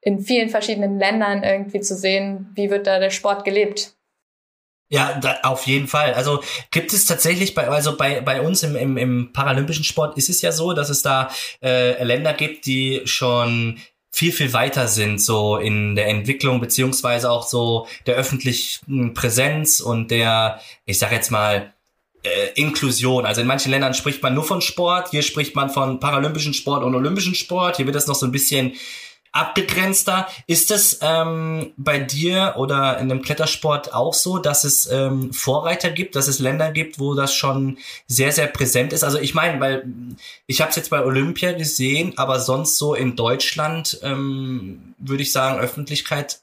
[0.00, 3.96] in vielen verschiedenen Ländern irgendwie zu sehen, wie wird da der Sport gelebt.
[4.94, 6.14] Ja, da, auf jeden Fall.
[6.14, 10.28] Also gibt es tatsächlich bei, also bei, bei uns im, im, im paralympischen Sport ist
[10.28, 11.30] es ja so, dass es da
[11.60, 13.80] äh, Länder gibt, die schon
[14.12, 20.12] viel, viel weiter sind, so in der Entwicklung, beziehungsweise auch so der öffentlichen Präsenz und
[20.12, 21.74] der, ich sag jetzt mal,
[22.22, 23.26] äh, Inklusion.
[23.26, 26.84] Also in manchen Ländern spricht man nur von Sport, hier spricht man von paralympischen Sport
[26.84, 28.74] und olympischen Sport, hier wird das noch so ein bisschen
[29.34, 30.28] abgegrenzter.
[30.46, 35.90] Ist es ähm, bei dir oder in dem Klettersport auch so, dass es ähm, Vorreiter
[35.90, 39.02] gibt, dass es Länder gibt, wo das schon sehr, sehr präsent ist?
[39.02, 39.86] Also ich meine, weil
[40.46, 45.32] ich habe es jetzt bei Olympia gesehen, aber sonst so in Deutschland ähm, würde ich
[45.32, 46.40] sagen, Öffentlichkeit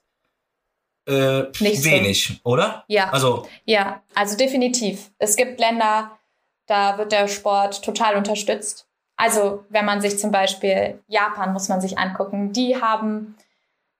[1.07, 1.89] äh, Nicht so.
[1.89, 2.83] wenig, oder?
[2.87, 3.09] Ja.
[3.09, 5.11] Also, Ja, also definitiv.
[5.17, 6.19] Es gibt Länder,
[6.67, 8.85] da wird der Sport total unterstützt.
[9.21, 13.35] Also wenn man sich zum Beispiel Japan muss man sich angucken, die haben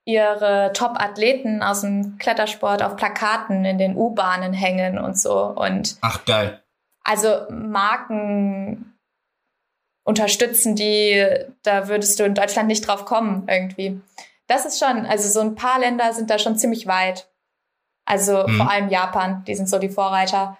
[0.04, 5.44] ihre Top-Athleten aus dem Klettersport auf Plakaten in den U-Bahnen hängen und so.
[5.44, 6.60] Und ach geil.
[7.04, 8.94] also Marken
[10.04, 11.24] unterstützen die,
[11.62, 14.00] da würdest du in Deutschland nicht drauf kommen irgendwie.
[14.48, 17.28] Das ist schon, also so ein paar Länder sind da schon ziemlich weit.
[18.04, 18.56] Also Mhm.
[18.56, 20.58] vor allem Japan, die sind so die Vorreiter.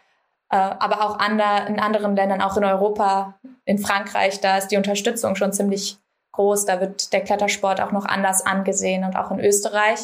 [0.52, 4.76] Äh, aber auch ander, in anderen Ländern, auch in Europa, in Frankreich, da ist die
[4.76, 5.98] Unterstützung schon ziemlich
[6.32, 6.66] groß.
[6.66, 10.00] Da wird der Klettersport auch noch anders angesehen und auch in Österreich.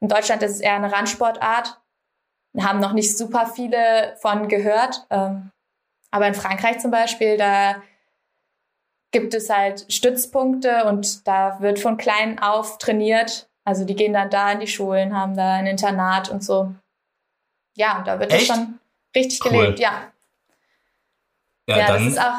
[0.00, 1.80] In Deutschland ist es eher eine Randsportart.
[2.60, 5.06] Haben noch nicht super viele von gehört.
[5.10, 5.50] Ähm,
[6.12, 7.82] aber in Frankreich zum Beispiel, da
[9.10, 13.48] gibt es halt Stützpunkte und da wird von klein auf trainiert.
[13.64, 16.72] Also die gehen dann da in die Schulen, haben da ein Internat und so.
[17.76, 18.48] Ja, und da wird Echt?
[18.48, 18.78] das schon
[19.14, 19.50] richtig Cool.
[19.52, 20.12] gelebt, ja.
[21.66, 22.00] Ja, Ja, das.
[22.00, 22.08] Hm?
[22.08, 22.34] ist auch,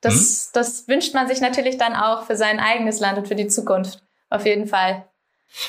[0.00, 3.48] das, das wünscht man sich natürlich dann auch für sein eigenes Land und für die
[3.48, 4.02] Zukunft.
[4.30, 5.08] Auf jeden Fall.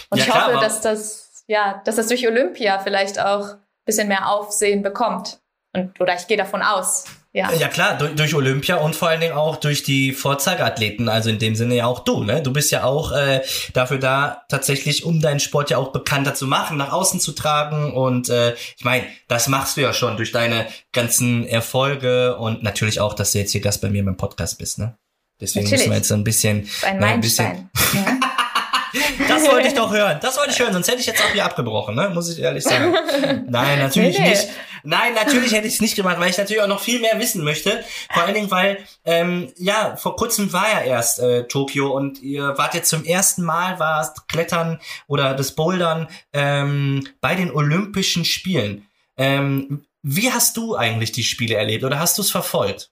[0.10, 3.50] Und Ja, ich klar, hoffe, aber- dass das, ja, dass das durch Olympia vielleicht auch
[3.54, 5.40] ein bisschen mehr Aufsehen bekommt.
[5.74, 7.06] Und, oder ich gehe davon aus.
[7.34, 7.52] Ja.
[7.54, 11.40] Ja klar, durch, durch Olympia und vor allen Dingen auch durch die Vorzeigeathleten, also in
[11.40, 12.42] dem Sinne ja auch du, ne?
[12.42, 13.42] Du bist ja auch äh,
[13.74, 17.94] dafür da, tatsächlich, um deinen Sport ja auch bekannter zu machen, nach außen zu tragen.
[17.94, 23.00] Und äh, ich meine, das machst du ja schon durch deine ganzen Erfolge und natürlich
[23.00, 24.98] auch, dass du jetzt hier Gast bei mir beim Podcast bist, ne?
[25.40, 25.82] Deswegen Natürlich.
[25.82, 26.68] müssen wir jetzt so ein bisschen.
[26.82, 27.70] Ein ne, ein bisschen.
[27.94, 29.28] Ja.
[29.28, 30.18] das wollte ich doch hören.
[30.22, 32.10] Das wollte ich hören, sonst hätte ich jetzt auch hier abgebrochen, ne?
[32.10, 32.96] Muss ich ehrlich sagen.
[33.50, 34.30] Nein, natürlich Nee, nee.
[34.30, 34.48] nicht.
[34.90, 37.44] Nein, natürlich hätte ich es nicht gemacht, weil ich natürlich auch noch viel mehr wissen
[37.44, 37.84] möchte.
[38.14, 42.58] Vor allen Dingen, weil, ähm, ja, vor kurzem war ja erst äh, Tokio und ihr
[42.58, 48.88] wart jetzt zum ersten Mal, war Klettern oder das Bouldern ähm, bei den Olympischen Spielen.
[49.18, 52.90] Ähm, wie hast du eigentlich die Spiele erlebt oder hast du es verfolgt?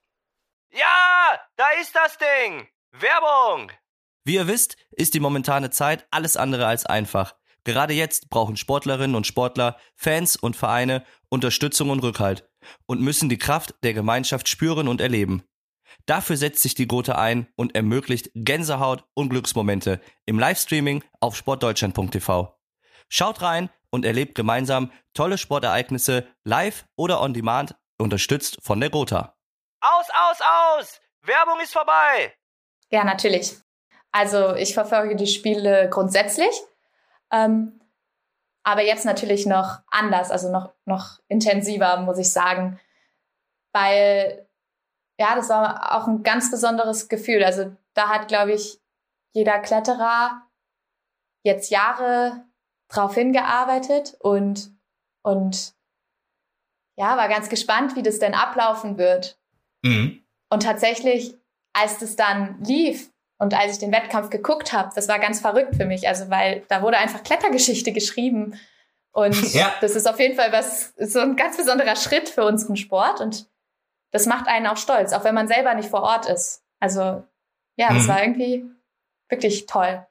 [0.74, 2.68] Ja, da ist das Ding.
[2.92, 3.72] Werbung.
[4.26, 7.36] Wie ihr wisst, ist die momentane Zeit alles andere als einfach.
[7.66, 12.50] Gerade jetzt brauchen Sportlerinnen und Sportler, Fans und Vereine Unterstützung und Rückhalt
[12.86, 15.44] und müssen die Kraft der Gemeinschaft spüren und erleben.
[16.06, 22.58] Dafür setzt sich die Gotha ein und ermöglicht Gänsehaut und Glücksmomente im Livestreaming auf sportdeutschland.tv.
[23.10, 29.36] Schaut rein und erlebt gemeinsam tolle Sportereignisse live oder on demand, unterstützt von der Gotha.
[29.82, 31.02] Aus, aus, aus!
[31.22, 32.34] Werbung ist vorbei!
[32.92, 33.58] Ja, natürlich.
[34.12, 36.56] Also ich verfolge die Spiele grundsätzlich,
[37.36, 37.80] ähm,
[38.64, 42.80] aber jetzt natürlich noch anders, also noch, noch intensiver, muss ich sagen,
[43.74, 44.48] weil
[45.20, 47.44] ja, das war auch ein ganz besonderes Gefühl.
[47.44, 48.82] Also da hat, glaube ich,
[49.34, 50.42] jeder Kletterer
[51.44, 52.46] jetzt Jahre
[52.90, 54.76] drauf hingearbeitet und,
[55.24, 55.76] und
[56.98, 59.40] ja, war ganz gespannt, wie das denn ablaufen wird.
[59.84, 60.26] Mhm.
[60.50, 61.38] Und tatsächlich,
[61.74, 65.76] als das dann lief und als ich den Wettkampf geguckt habe, das war ganz verrückt
[65.76, 66.08] für mich.
[66.08, 68.60] Also, weil da wurde einfach Klettergeschichte geschrieben.
[69.12, 69.74] Und ja.
[69.82, 73.20] das ist auf jeden Fall was, so ein ganz besonderer Schritt für unseren Sport.
[73.20, 73.50] Und
[74.12, 76.64] das macht einen auch stolz, auch wenn man selber nicht vor Ort ist.
[76.80, 77.24] Also
[77.76, 78.08] ja, das mhm.
[78.08, 78.66] war irgendwie
[79.30, 80.06] wirklich toll.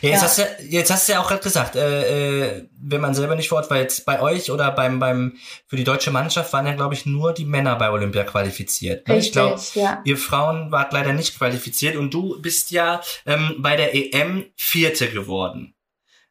[0.00, 0.22] Ja, jetzt, ja.
[0.22, 3.48] Hast du, jetzt hast du ja auch gerade gesagt, äh, äh, wenn man selber nicht
[3.48, 6.74] vor Ort war, jetzt bei euch oder beim, beim für die deutsche Mannschaft waren ja,
[6.74, 9.08] glaube ich, nur die Männer bei Olympia qualifiziert.
[9.08, 9.14] Ne?
[9.14, 10.02] Richtig, ich glaube, ja.
[10.04, 15.10] ihr Frauen wart leider nicht qualifiziert und du bist ja ähm, bei der EM Vierte
[15.10, 15.74] geworden.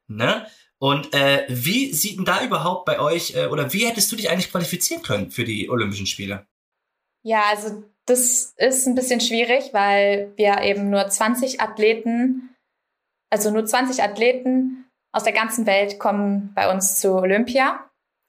[0.07, 0.45] Ne?
[0.79, 4.29] Und äh, wie sieht denn da überhaupt bei euch, äh, oder wie hättest du dich
[4.29, 6.45] eigentlich qualifizieren können für die Olympischen Spiele?
[7.21, 12.52] Ja, also das ist ein bisschen schwierig, weil wir eben nur 20 Athleten,
[13.33, 17.79] also nur 20 Athleten aus der ganzen Welt kommen bei uns zu Olympia.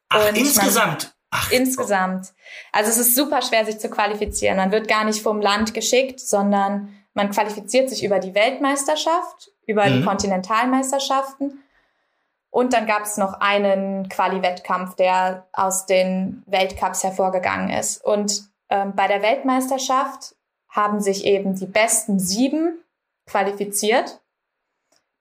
[0.09, 1.14] Ach, Und insgesamt?
[1.31, 2.33] Ach, insgesamt.
[2.73, 4.57] Also es ist super schwer, sich zu qualifizieren.
[4.57, 9.85] Man wird gar nicht vom Land geschickt, sondern man qualifiziert sich über die Weltmeisterschaft, über
[9.85, 9.99] mhm.
[9.99, 11.62] die Kontinentalmeisterschaften.
[12.49, 18.03] Und dann gab es noch einen Quali-Wettkampf, der aus den Weltcups hervorgegangen ist.
[18.03, 20.35] Und ähm, bei der Weltmeisterschaft
[20.71, 22.79] haben sich eben die besten sieben
[23.27, 24.23] qualifiziert.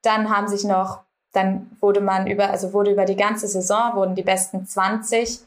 [0.04, 4.16] Dann haben sich noch, dann wurde man über, also wurde über die ganze Saison, wurden
[4.16, 5.39] die besten 20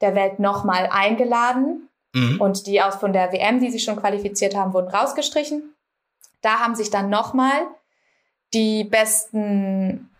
[0.00, 1.88] der Welt nochmal eingeladen.
[2.14, 2.40] Mhm.
[2.40, 5.74] Und die aus von der WM, die sich schon qualifiziert haben, wurden rausgestrichen.
[6.40, 7.66] Da haben sich dann nochmal
[8.52, 10.10] die besten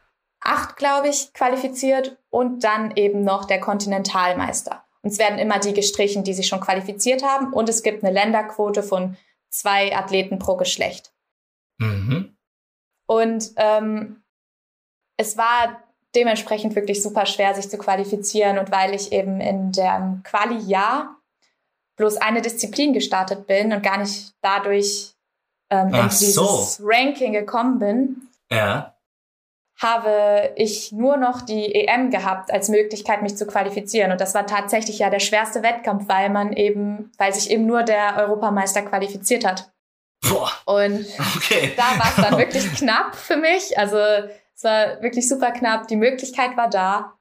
[0.40, 4.84] acht, glaube ich, qualifiziert und dann eben noch der Kontinentalmeister.
[5.02, 7.52] Und es werden immer die gestrichen, die sich schon qualifiziert haben.
[7.52, 9.16] Und es gibt eine Länderquote von
[9.48, 11.12] zwei Athleten pro Geschlecht.
[11.78, 12.36] Mhm.
[13.10, 14.22] Und ähm,
[15.16, 15.82] es war
[16.14, 18.58] dementsprechend wirklich super schwer, sich zu qualifizieren.
[18.58, 21.16] Und weil ich eben in dem Quali-Jahr
[21.96, 25.14] bloß eine Disziplin gestartet bin und gar nicht dadurch
[25.70, 26.84] ähm, in dieses so.
[26.84, 28.94] Ranking gekommen bin, ja
[29.80, 34.12] habe ich nur noch die EM gehabt als Möglichkeit, mich zu qualifizieren.
[34.12, 37.82] Und das war tatsächlich ja der schwerste Wettkampf, weil man eben, weil sich eben nur
[37.82, 39.72] der Europameister qualifiziert hat.
[40.28, 40.52] Boah.
[40.66, 41.06] Und
[41.36, 41.72] okay.
[41.76, 43.78] da war es dann wirklich knapp für mich.
[43.78, 45.88] Also es war wirklich super knapp.
[45.88, 47.16] Die Möglichkeit war da.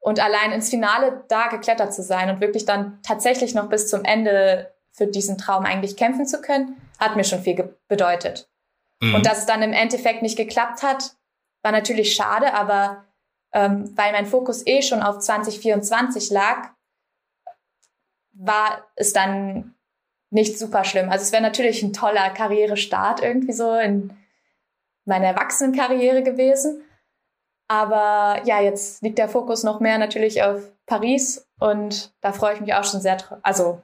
[0.00, 4.04] Und allein ins Finale da geklettert zu sein und wirklich dann tatsächlich noch bis zum
[4.04, 8.48] Ende für diesen Traum eigentlich kämpfen zu können, hat mir schon viel bedeutet.
[9.00, 9.14] Mhm.
[9.14, 11.16] Und dass es dann im Endeffekt nicht geklappt hat,
[11.62, 13.04] war natürlich schade, aber
[13.52, 16.70] ähm, weil mein Fokus eh schon auf 2024 lag,
[18.32, 19.74] war es dann
[20.34, 21.10] nicht super schlimm.
[21.10, 24.12] Also es wäre natürlich ein toller Karrierestart irgendwie so in
[25.04, 26.82] meiner Erwachsenenkarriere gewesen.
[27.68, 32.60] Aber ja, jetzt liegt der Fokus noch mehr natürlich auf Paris und da freue ich
[32.60, 33.16] mich auch schon sehr.
[33.42, 33.80] Also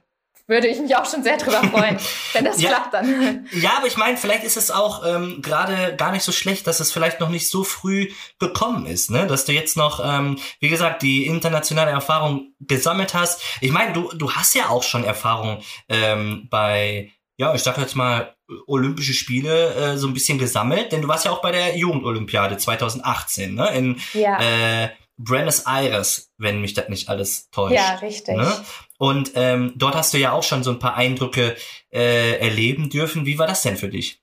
[0.47, 1.97] würde ich mich auch schon sehr drüber freuen,
[2.33, 3.47] wenn das ja, klappt dann.
[3.53, 6.79] Ja, aber ich meine, vielleicht ist es auch ähm, gerade gar nicht so schlecht, dass
[6.79, 9.27] es vielleicht noch nicht so früh gekommen ist, ne?
[9.27, 13.41] Dass du jetzt noch, ähm, wie gesagt, die internationale Erfahrung gesammelt hast.
[13.61, 17.95] Ich meine, du, du hast ja auch schon Erfahrung ähm, bei, ja, ich sag jetzt
[17.95, 18.35] mal,
[18.67, 22.57] Olympische Spiele äh, so ein bisschen gesammelt, denn du warst ja auch bei der Jugendolympiade
[22.57, 23.69] 2018, ne?
[23.73, 24.39] In ja.
[24.83, 24.89] äh,
[25.23, 27.75] Buenos Aires, wenn mich das nicht alles täuscht.
[27.75, 28.35] Ja, richtig.
[28.35, 28.51] Ne?
[28.97, 31.55] Und ähm, dort hast du ja auch schon so ein paar Eindrücke
[31.91, 33.25] äh, erleben dürfen.
[33.25, 34.21] Wie war das denn für dich?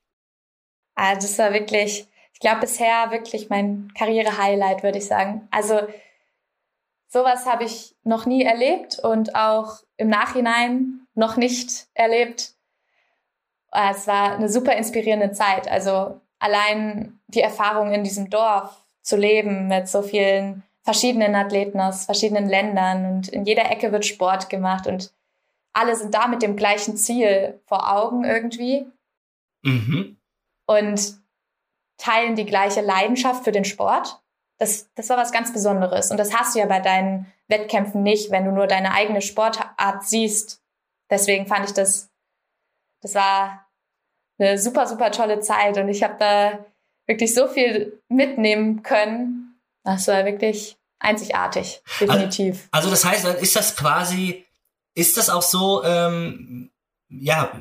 [0.95, 5.47] Ah, das war wirklich, ich glaube, bisher wirklich mein Karriere-Highlight, würde ich sagen.
[5.51, 5.81] Also
[7.09, 12.55] sowas habe ich noch nie erlebt und auch im Nachhinein noch nicht erlebt.
[13.71, 15.69] Ah, es war eine super inspirierende Zeit.
[15.69, 22.07] Also allein die Erfahrung in diesem Dorf zu leben mit so vielen verschiedenen Athleten aus
[22.07, 25.13] verschiedenen Ländern und in jeder Ecke wird Sport gemacht und
[25.75, 28.87] alle sind da mit dem gleichen Ziel vor Augen irgendwie
[29.63, 30.17] mhm.
[30.67, 31.21] und
[31.99, 34.23] teilen die gleiche Leidenschaft für den Sport.
[34.57, 36.11] Das, das war was ganz Besonderes.
[36.11, 40.05] Und das hast du ja bei deinen Wettkämpfen nicht, wenn du nur deine eigene Sportart
[40.05, 40.63] siehst.
[41.11, 42.09] Deswegen fand ich das
[43.03, 43.69] das war
[44.39, 46.65] eine super, super tolle Zeit und ich habe da
[47.07, 49.61] wirklich so viel mitnehmen können.
[49.85, 52.69] Das war wirklich einzigartig, definitiv.
[52.71, 54.47] Also, also das heißt, dann ist das quasi,
[54.95, 56.71] ist das auch so, ähm,
[57.09, 57.53] ja,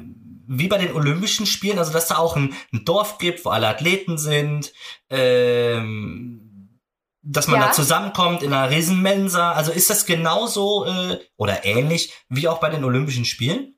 [0.47, 3.67] wie bei den Olympischen Spielen, also dass da auch ein, ein Dorf gibt, wo alle
[3.67, 4.71] Athleten sind,
[5.09, 6.79] ähm,
[7.21, 7.67] dass man ja.
[7.67, 9.51] da zusammenkommt in einer Riesenmensa.
[9.51, 13.75] Also ist das genauso äh, oder ähnlich wie auch bei den Olympischen Spielen?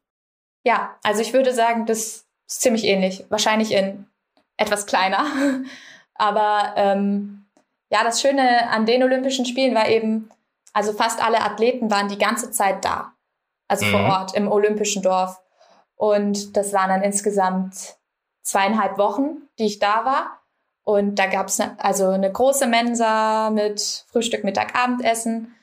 [0.64, 3.24] Ja, also ich würde sagen, das ist ziemlich ähnlich.
[3.30, 4.06] Wahrscheinlich in
[4.58, 5.26] etwas kleiner.
[6.14, 7.49] Aber ähm,
[7.90, 10.30] ja, das Schöne an den Olympischen Spielen war eben,
[10.74, 13.14] also fast alle Athleten waren die ganze Zeit da.
[13.68, 13.92] Also mhm.
[13.92, 15.42] vor Ort im Olympischen Dorf.
[15.96, 17.98] Und das waren dann insgesamt
[18.42, 20.40] zweieinhalb Wochen, die ich da war.
[20.84, 25.54] Und da gab es ne, also eine große Mensa mit Frühstück, Mittag, Abendessen.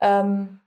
[0.00, 0.60] Ähm,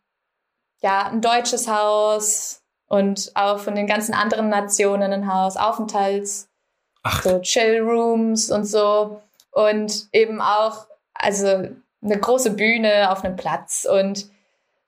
[0.79, 6.49] ja, ein deutsches Haus und auch von den ganzen anderen Nationen ein Haus, Aufenthalts,
[7.03, 7.21] Ach.
[7.21, 9.21] so Chill Rooms und so.
[9.51, 10.87] Und eben auch,
[11.19, 11.47] also
[12.03, 14.27] eine große Bühne auf einem Platz und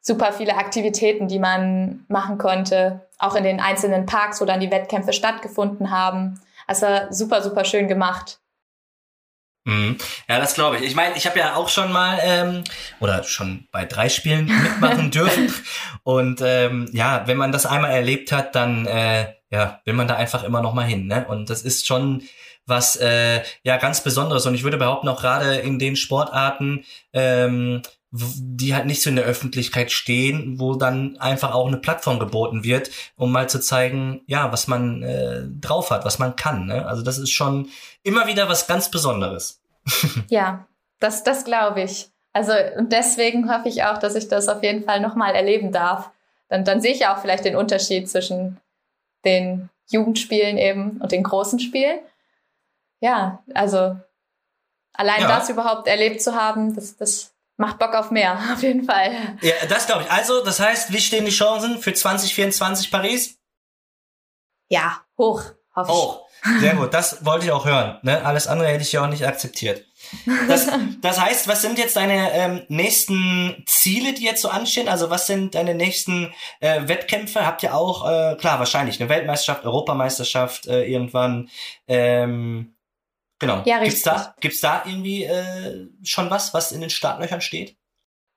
[0.02, 4.72] super viele Aktivitäten, die man machen konnte, auch in den einzelnen Parks, wo dann die
[4.72, 6.40] Wettkämpfe stattgefunden haben.
[6.68, 8.40] Also super, super schön gemacht.
[9.66, 9.98] Mhm.
[10.28, 10.84] Ja, das glaube ich.
[10.84, 12.64] Ich meine, ich habe ja auch schon mal ähm,
[13.00, 15.54] oder schon bei drei Spielen mitmachen dürfen.
[16.04, 20.16] Und ähm, ja, wenn man das einmal erlebt hat, dann äh, ja, will man da
[20.16, 21.08] einfach immer noch mal hin.
[21.08, 21.26] Ne?
[21.28, 22.24] Und das ist schon
[22.70, 24.46] was äh, ja ganz Besonderes.
[24.46, 29.18] Und ich würde behaupten, auch gerade in den Sportarten, ähm, die halt nicht so in
[29.18, 34.22] der Öffentlichkeit stehen, wo dann einfach auch eine Plattform geboten wird, um mal zu zeigen,
[34.26, 36.66] ja, was man äh, drauf hat, was man kann.
[36.66, 36.88] Ne?
[36.88, 37.70] Also das ist schon
[38.04, 39.62] immer wieder was ganz Besonderes.
[40.30, 40.66] ja,
[41.00, 42.10] das, das glaube ich.
[42.34, 46.10] Also und deswegen hoffe ich auch, dass ich das auf jeden Fall nochmal erleben darf.
[46.48, 48.58] Dann, dann sehe ich ja auch vielleicht den Unterschied zwischen
[49.24, 52.00] den Jugendspielen eben und den großen Spielen.
[53.00, 53.98] Ja, also
[54.94, 55.28] allein ja.
[55.28, 59.38] das überhaupt erlebt zu haben, das, das macht Bock auf mehr, auf jeden Fall.
[59.42, 60.12] Ja, das glaube ich.
[60.12, 63.38] Also, das heißt, wie stehen die Chancen für 2024 Paris?
[64.70, 65.44] Ja, hoch,
[65.76, 65.98] hoffe ich.
[65.98, 66.30] Hoch.
[66.60, 68.00] Sehr gut, das wollte ich auch hören.
[68.02, 68.24] Ne?
[68.26, 69.86] Alles andere hätte ich ja auch nicht akzeptiert.
[70.48, 70.68] Das,
[71.02, 74.88] das heißt, was sind jetzt deine ähm, nächsten Ziele, die jetzt so anstehen?
[74.88, 77.46] Also was sind deine nächsten äh, Wettkämpfe?
[77.46, 81.50] Habt ihr auch, äh, klar, wahrscheinlich eine Weltmeisterschaft, Europameisterschaft äh, irgendwann.
[81.88, 82.74] Ähm,
[83.40, 83.64] Genau.
[83.66, 84.04] Ja, richtig.
[84.04, 87.78] Gibt's da, gibt's da irgendwie äh, schon was, was in den Startlöchern steht?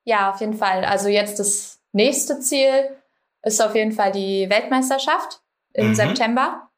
[0.04, 0.84] Ja, auf jeden Fall.
[0.84, 2.96] Also jetzt das nächste Ziel
[3.42, 5.40] ist auf jeden Fall die Weltmeisterschaft
[5.72, 5.94] im mhm.
[5.94, 6.68] September.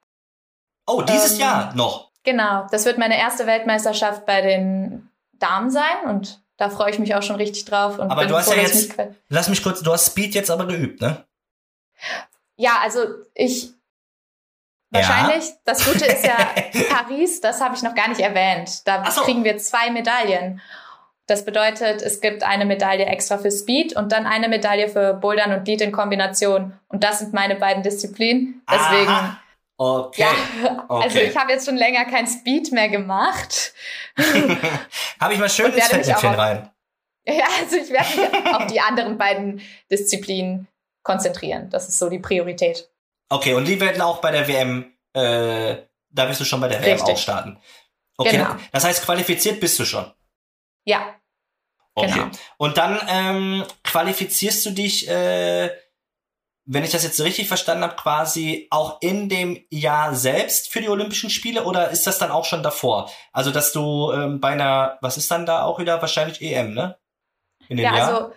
[0.86, 2.10] Oh, dieses ähm, Jahr noch.
[2.24, 7.14] Genau, das wird meine erste Weltmeisterschaft bei den Damen sein und da freue ich mich
[7.14, 7.98] auch schon richtig drauf.
[7.98, 10.50] Und aber du hast froh, ja jetzt, mich lass mich kurz, du hast Speed jetzt
[10.50, 11.24] aber geübt, ne?
[12.56, 13.00] Ja, also
[13.34, 13.72] ich
[14.94, 15.48] Wahrscheinlich.
[15.48, 15.54] Ja.
[15.64, 16.36] Das Gute ist ja
[16.94, 18.86] Paris, das habe ich noch gar nicht erwähnt.
[18.86, 19.22] Da so.
[19.22, 20.60] kriegen wir zwei Medaillen.
[21.26, 25.52] Das bedeutet, es gibt eine Medaille extra für Speed und dann eine Medaille für Bouldern
[25.52, 26.78] und Lead in Kombination.
[26.88, 28.62] Und das sind meine beiden Disziplinen.
[28.70, 29.08] Deswegen.
[29.08, 29.38] Aha.
[29.76, 30.22] Okay.
[30.22, 31.04] Ja, okay.
[31.04, 33.74] also ich habe jetzt schon länger kein Speed mehr gemacht.
[35.20, 36.70] habe ich mal schön ins Fettnäpfchen rein.
[37.26, 40.68] Ja, also ich werde mich auf die anderen beiden Disziplinen
[41.02, 41.70] konzentrieren.
[41.70, 42.90] Das ist so die Priorität.
[43.28, 45.76] Okay, und die werden auch bei der WM, äh,
[46.10, 47.06] da wirst du schon bei der Richtig.
[47.06, 47.58] WM auch starten.
[48.16, 48.56] Okay, genau.
[48.72, 50.12] das heißt, qualifiziert bist du schon.
[50.84, 51.14] Ja.
[51.94, 52.12] Okay.
[52.12, 52.30] Genau.
[52.58, 55.70] Und dann ähm, qualifizierst du dich, äh,
[56.66, 60.88] wenn ich das jetzt richtig verstanden habe, quasi auch in dem Jahr selbst für die
[60.88, 63.10] Olympischen Spiele oder ist das dann auch schon davor?
[63.32, 66.98] Also, dass du ähm, bei einer, was ist dann da auch wieder wahrscheinlich EM, ne?
[67.68, 68.08] In dem ja, Jahr?
[68.08, 68.32] also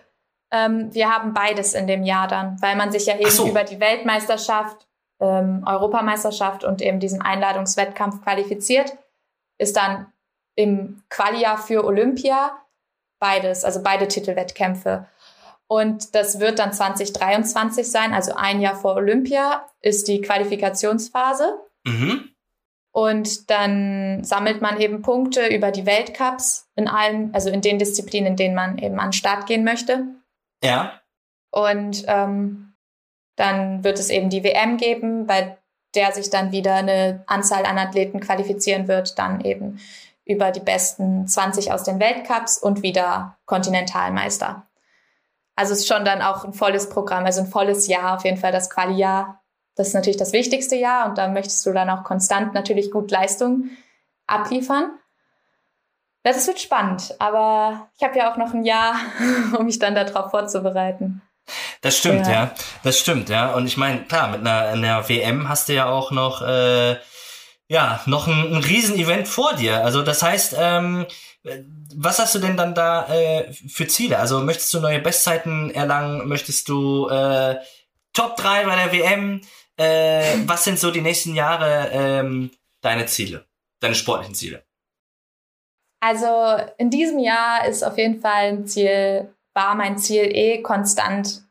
[0.50, 3.46] ähm, wir haben beides in dem Jahr dann, weil man sich ja eben so.
[3.46, 4.86] über die Weltmeisterschaft,
[5.20, 8.96] ähm, Europameisterschaft und eben diesen Einladungswettkampf qualifiziert,
[9.58, 10.12] ist dann
[10.54, 12.56] im Qualijahr für Olympia
[13.18, 15.06] beides, also beide Titelwettkämpfe.
[15.66, 21.58] Und das wird dann 2023 sein, also ein Jahr vor Olympia ist die Qualifikationsphase.
[21.84, 22.30] Mhm.
[22.90, 28.28] Und dann sammelt man eben Punkte über die Weltcups in allen, also in den Disziplinen,
[28.28, 30.06] in denen man eben an den Start gehen möchte.
[30.62, 31.00] Ja.
[31.50, 32.74] Und ähm,
[33.36, 35.58] dann wird es eben die WM geben, bei
[35.94, 39.80] der sich dann wieder eine Anzahl an Athleten qualifizieren wird, dann eben
[40.24, 44.66] über die besten 20 aus den Weltcups und wieder Kontinentalmeister.
[45.56, 48.36] Also es ist schon dann auch ein volles Programm, also ein volles Jahr, auf jeden
[48.36, 49.42] Fall das Quali-Jahr.
[49.74, 53.10] Das ist natürlich das wichtigste Jahr und da möchtest du dann auch konstant natürlich gut
[53.10, 53.70] Leistung
[54.26, 54.90] abliefern.
[56.22, 58.96] Das wird spannend, aber ich habe ja auch noch ein Jahr,
[59.58, 61.22] um mich dann darauf vorzubereiten.
[61.80, 62.32] Das stimmt, ja.
[62.32, 62.54] Ja.
[62.82, 63.52] Das stimmt, ja.
[63.54, 66.96] Und ich meine, klar, mit einer, einer WM hast du ja auch noch, äh,
[67.68, 69.84] ja, noch ein, ein Riesenevent vor dir.
[69.84, 71.06] Also das heißt, ähm,
[71.94, 74.18] was hast du denn dann da äh, für Ziele?
[74.18, 76.28] Also möchtest du neue Bestzeiten erlangen?
[76.28, 77.56] Möchtest du äh,
[78.12, 79.40] Top 3 bei der WM?
[79.76, 82.50] Äh, was sind so die nächsten Jahre ähm,
[82.80, 83.46] deine Ziele,
[83.80, 84.64] deine sportlichen Ziele?
[86.00, 91.42] Also in diesem Jahr ist auf jeden Fall ein Ziel, war mein Ziel eh konstant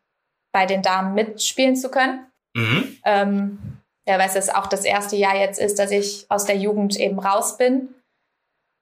[0.53, 2.25] bei den Damen mitspielen zu können.
[2.55, 2.97] Mhm.
[3.03, 3.59] Ähm,
[4.07, 7.19] ja, weil es auch das erste Jahr jetzt ist, dass ich aus der Jugend eben
[7.19, 7.93] raus bin.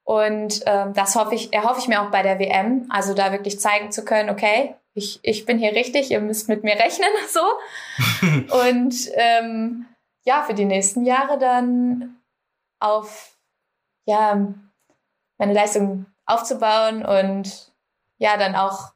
[0.07, 3.59] Und ähm, das hoffe ich, erhoffe ich mir auch bei der WM, also da wirklich
[3.59, 7.41] zeigen zu können, okay, ich, ich bin hier richtig, ihr müsst mit mir rechnen, so.
[8.67, 9.87] Und ähm,
[10.23, 12.21] ja, für die nächsten Jahre dann
[12.79, 13.35] auf
[14.07, 14.53] ja,
[15.37, 17.71] meine Leistung aufzubauen und
[18.17, 18.93] ja, dann auch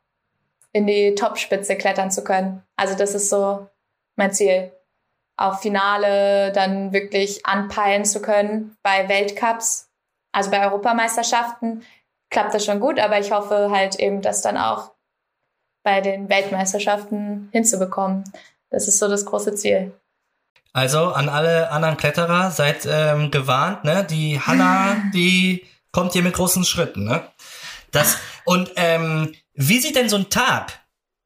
[0.72, 2.64] in die Topspitze klettern zu können.
[2.76, 3.68] Also das ist so
[4.16, 4.72] mein Ziel.
[5.38, 9.90] Auf Finale dann wirklich anpeilen zu können bei Weltcups,
[10.32, 11.84] also bei Europameisterschaften
[12.30, 14.92] klappt das schon gut, aber ich hoffe halt eben, das dann auch
[15.84, 18.24] bei den Weltmeisterschaften hinzubekommen.
[18.70, 19.94] Das ist so das große Ziel.
[20.74, 24.06] Also an alle anderen Kletterer, seid ähm, gewarnt, ne?
[24.08, 27.28] Die Hanna, die kommt hier mit großen Schritten, ne?
[27.92, 30.80] Das und ähm, wie sieht denn so ein Tag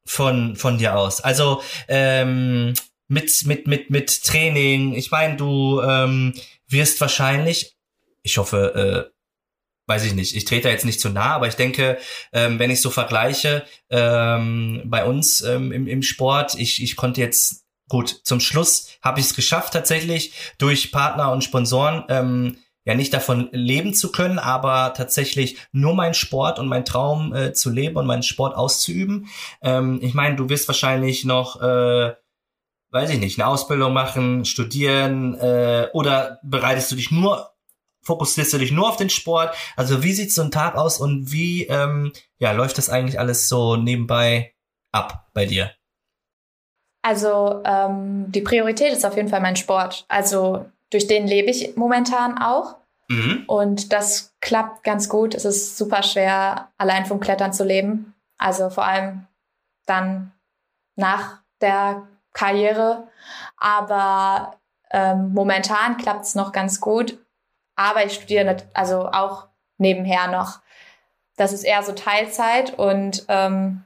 [0.06, 1.20] von von dir aus?
[1.20, 2.74] Also ähm,
[3.08, 4.94] mit mit mit mit Training.
[4.94, 6.34] Ich meine, du ähm,
[6.68, 7.76] wirst wahrscheinlich,
[8.22, 9.14] ich hoffe, äh,
[9.86, 11.98] weiß ich nicht, ich trete da jetzt nicht zu nah, aber ich denke,
[12.32, 17.20] ähm, wenn ich so vergleiche ähm, bei uns ähm, im, im Sport, ich, ich konnte
[17.20, 22.94] jetzt gut zum Schluss habe ich es geschafft tatsächlich durch Partner und Sponsoren ähm, ja
[22.94, 27.70] nicht davon leben zu können, aber tatsächlich nur meinen Sport und meinen Traum äh, zu
[27.70, 29.28] leben und meinen Sport auszuüben.
[29.62, 32.14] Ähm, ich meine, du wirst wahrscheinlich noch äh,
[32.94, 37.50] weiß ich nicht, eine Ausbildung machen, studieren äh, oder bereitest du dich nur,
[38.02, 39.52] fokussierst du dich nur auf den Sport?
[39.74, 43.48] Also wie sieht so ein Tag aus und wie ähm, ja, läuft das eigentlich alles
[43.48, 44.54] so nebenbei
[44.92, 45.72] ab bei dir?
[47.02, 50.04] Also ähm, die Priorität ist auf jeden Fall mein Sport.
[50.08, 50.64] Also
[50.94, 52.76] durch den lebe ich momentan auch.
[53.08, 53.44] Mhm.
[53.46, 55.34] Und das klappt ganz gut.
[55.34, 58.14] Es ist super schwer, allein vom Klettern zu leben.
[58.38, 59.26] Also vor allem
[59.86, 60.32] dann
[60.96, 63.08] nach der Karriere.
[63.56, 64.58] Aber
[64.90, 67.18] ähm, momentan klappt es noch ganz gut.
[67.76, 70.60] Aber ich studiere also auch nebenher noch.
[71.36, 73.84] Das ist eher so Teilzeit und ähm,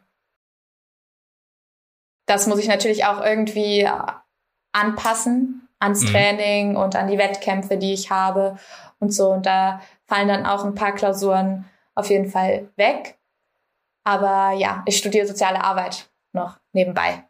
[2.27, 3.89] das muss ich natürlich auch irgendwie
[4.73, 6.07] anpassen ans Mhm.
[6.09, 8.57] Training und an die Wettkämpfe, die ich habe
[8.99, 9.31] und so.
[9.31, 11.65] Und da fallen dann auch ein paar Klausuren
[11.95, 13.19] auf jeden Fall weg.
[14.05, 17.25] Aber ja, ich studiere soziale Arbeit noch nebenbei.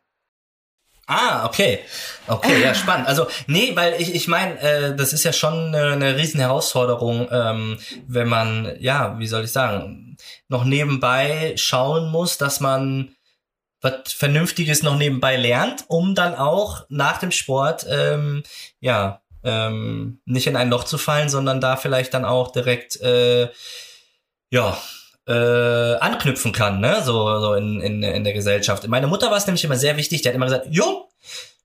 [1.10, 1.80] Ah, okay.
[2.26, 3.08] Okay, ja, spannend.
[3.08, 7.28] Also, nee, weil ich, ich meine, äh, das ist ja schon eine, eine riesen Herausforderung,
[7.32, 10.18] ähm, wenn man, ja, wie soll ich sagen,
[10.48, 13.14] noch nebenbei schauen muss, dass man
[13.80, 18.42] was Vernünftiges noch nebenbei lernt, um dann auch nach dem Sport, ähm,
[18.80, 23.48] ja, ähm, nicht in ein Loch zu fallen, sondern da vielleicht dann auch direkt, äh,
[24.50, 24.76] ja,
[25.28, 27.02] äh, anknüpfen kann, ne?
[27.04, 28.86] So, so in, in, in der Gesellschaft.
[28.88, 31.04] Meine Mutter war es nämlich immer sehr wichtig, die hat immer gesagt, Jung,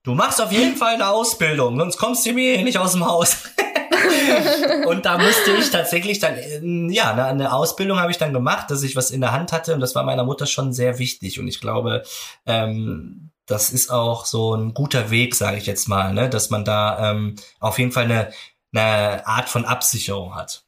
[0.03, 3.05] du machst auf jeden Fall eine Ausbildung, sonst kommst du mir hier nicht aus dem
[3.05, 3.37] Haus.
[4.85, 8.71] und da musste ich tatsächlich dann, äh, ja, eine, eine Ausbildung habe ich dann gemacht,
[8.71, 11.39] dass ich was in der Hand hatte und das war meiner Mutter schon sehr wichtig
[11.39, 12.03] und ich glaube,
[12.45, 16.29] ähm, das ist auch so ein guter Weg, sage ich jetzt mal, ne?
[16.29, 18.31] dass man da ähm, auf jeden Fall eine,
[18.73, 20.63] eine Art von Absicherung hat.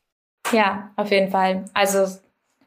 [0.51, 1.65] Ja, auf jeden Fall.
[1.73, 2.07] Also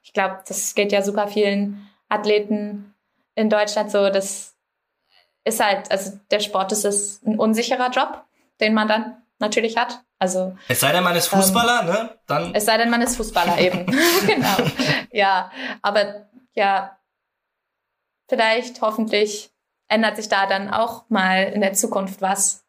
[0.03, 2.95] ich glaube, das geht ja super vielen Athleten
[3.35, 4.09] in Deutschland so.
[4.11, 4.57] Das
[5.45, 8.25] ist halt, also der Sport ist es ein unsicherer Job,
[8.61, 10.03] den man dann natürlich hat.
[10.21, 12.19] Also Es sei denn, man ist Fußballer, ne?
[12.27, 13.87] Dann es sei denn, man ist Fußballer eben.
[14.27, 14.57] genau.
[15.13, 15.51] Ja,
[15.83, 16.99] aber ja,
[18.29, 19.51] vielleicht, hoffentlich
[19.89, 22.65] ändert sich da dann auch mal in der Zukunft was.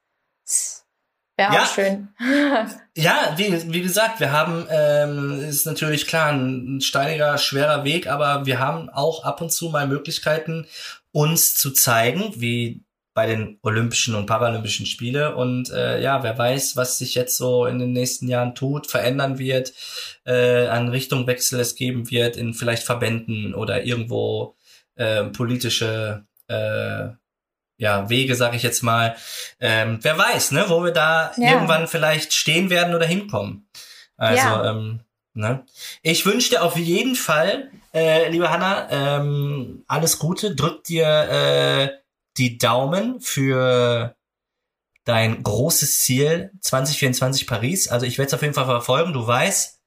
[1.38, 1.64] Wäre Ja.
[1.64, 2.14] auch schön.
[2.96, 8.46] Ja, wie, wie gesagt, wir haben, ähm, ist natürlich klar, ein steiniger, schwerer Weg, aber
[8.46, 10.68] wir haben auch ab und zu mal Möglichkeiten,
[11.14, 12.84] uns zu zeigen, wie
[13.20, 15.36] bei den Olympischen und Paralympischen Spiele.
[15.36, 19.38] Und äh, ja, wer weiß, was sich jetzt so in den nächsten Jahren tut, verändern
[19.40, 19.74] wird,
[20.26, 24.56] äh, an Richtungwechsel es geben wird in vielleicht Verbänden oder irgendwo
[24.96, 27.10] äh, politische äh,
[27.76, 29.18] ja, Wege, sag ich jetzt mal.
[29.60, 31.52] Ähm, wer weiß, ne, wo wir da Ja.
[31.52, 33.68] irgendwann vielleicht stehen werden oder hinkommen.
[34.16, 34.72] Also, Ja.
[34.72, 35.02] ähm,
[35.34, 35.66] ne?
[36.04, 40.56] Ich wünsche dir auf jeden Fall, äh, liebe Hanna, ähm, alles Gute.
[40.56, 41.99] Drück dir äh,
[42.38, 44.16] die Daumen für
[45.06, 47.88] dein großes Ziel 2024 Paris.
[47.88, 49.14] Also ich werde es auf jeden Fall verfolgen.
[49.14, 49.80] Du weißt,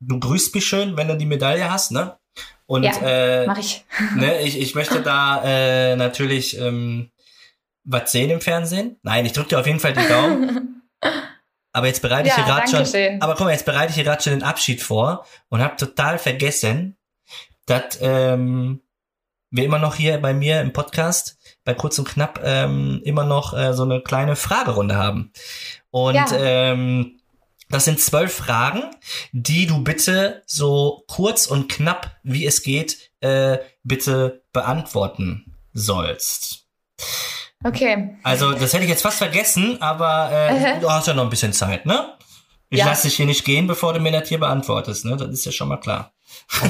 [0.00, 2.18] du grüßt mich schön, wenn du die Medaille hast, ne?
[2.66, 3.84] Und Ja, äh, Mach ich.
[4.16, 7.10] ne, ich, ich möchte da äh, natürlich ähm,
[7.84, 8.98] was sehen im Fernsehen.
[9.02, 10.82] Nein, ich drücke dir auf jeden Fall die Daumen.
[11.74, 12.86] Aber jetzt bereite ich Ja, hier gerade schon.
[12.86, 13.20] schön.
[13.22, 16.18] Aber guck mal, jetzt bereite ich hier gerade schon den Abschied vor und habe total
[16.18, 16.96] vergessen,
[17.66, 18.82] dass ähm,
[19.50, 23.52] wir immer noch hier bei mir im Podcast bei kurz und knapp ähm, immer noch
[23.56, 25.32] äh, so eine kleine Fragerunde haben.
[25.90, 26.26] Und Ja.
[26.36, 27.18] ähm,
[27.68, 28.82] das sind zwölf Fragen,
[29.32, 36.66] die du bitte so kurz und knapp wie es geht äh, bitte beantworten sollst.
[37.64, 38.16] Okay.
[38.24, 41.52] Also das hätte ich jetzt fast vergessen, aber äh, du hast ja noch ein bisschen
[41.52, 42.14] Zeit, ne?
[42.70, 42.86] Ich Ja.
[42.86, 45.16] lass dich hier nicht gehen, bevor du mir das hier beantwortest, ne?
[45.16, 46.12] Das ist ja schon mal klar.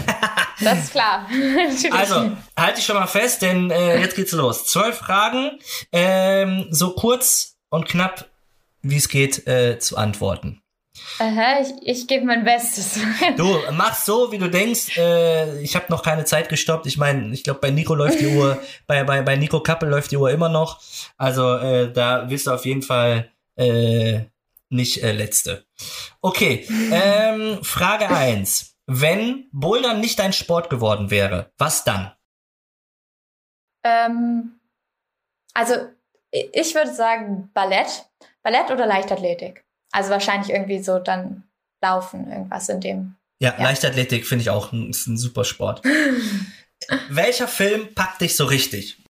[0.62, 1.28] Das ist klar.
[1.90, 4.66] Also, halt dich schon mal fest, denn äh, jetzt geht's los.
[4.66, 5.58] Zwölf Fragen,
[5.92, 8.28] ähm, so kurz und knapp,
[8.82, 10.62] wie es geht, äh, zu antworten.
[11.18, 12.98] Aha, ich, ich gebe mein Bestes.
[13.36, 14.96] Du machst so, wie du denkst.
[14.98, 16.86] Äh, ich habe noch keine Zeit gestoppt.
[16.86, 20.10] Ich meine, ich glaube, bei Nico läuft die Uhr, bei, bei, bei Nico Kappel läuft
[20.10, 20.80] die Uhr immer noch.
[21.16, 24.20] Also äh, da wirst du auf jeden Fall äh,
[24.68, 25.64] nicht äh, letzte.
[26.20, 32.12] Okay, ähm, Frage eins: Wenn Bouldern nicht dein Sport geworden wäre, was dann?
[33.84, 34.60] ähm,
[35.54, 35.74] also,
[36.30, 38.06] ich würde sagen Ballett.
[38.42, 39.64] Ballett oder Leichtathletik.
[39.92, 41.44] Also wahrscheinlich irgendwie so dann
[41.82, 43.16] Laufen, irgendwas in dem.
[43.40, 43.64] Ja, Ja.
[43.64, 45.82] Leichtathletik finde ich auch ein, ist ein super Sport.
[47.10, 49.04] Welcher Film packt dich so richtig?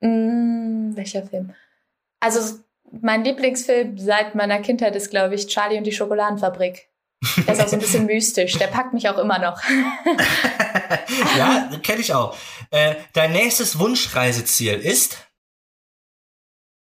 [0.00, 1.54] Mm, welcher Film?
[2.20, 2.58] Also,
[2.90, 6.88] mein Lieblingsfilm seit meiner Kindheit ist, glaube ich, Charlie und die Schokoladenfabrik.
[7.36, 8.52] Der ist auch so ein bisschen mystisch.
[8.58, 9.60] Der packt mich auch immer noch.
[11.36, 12.36] ja, kenne ich auch.
[12.70, 15.28] Äh, dein nächstes Wunschreiseziel ist?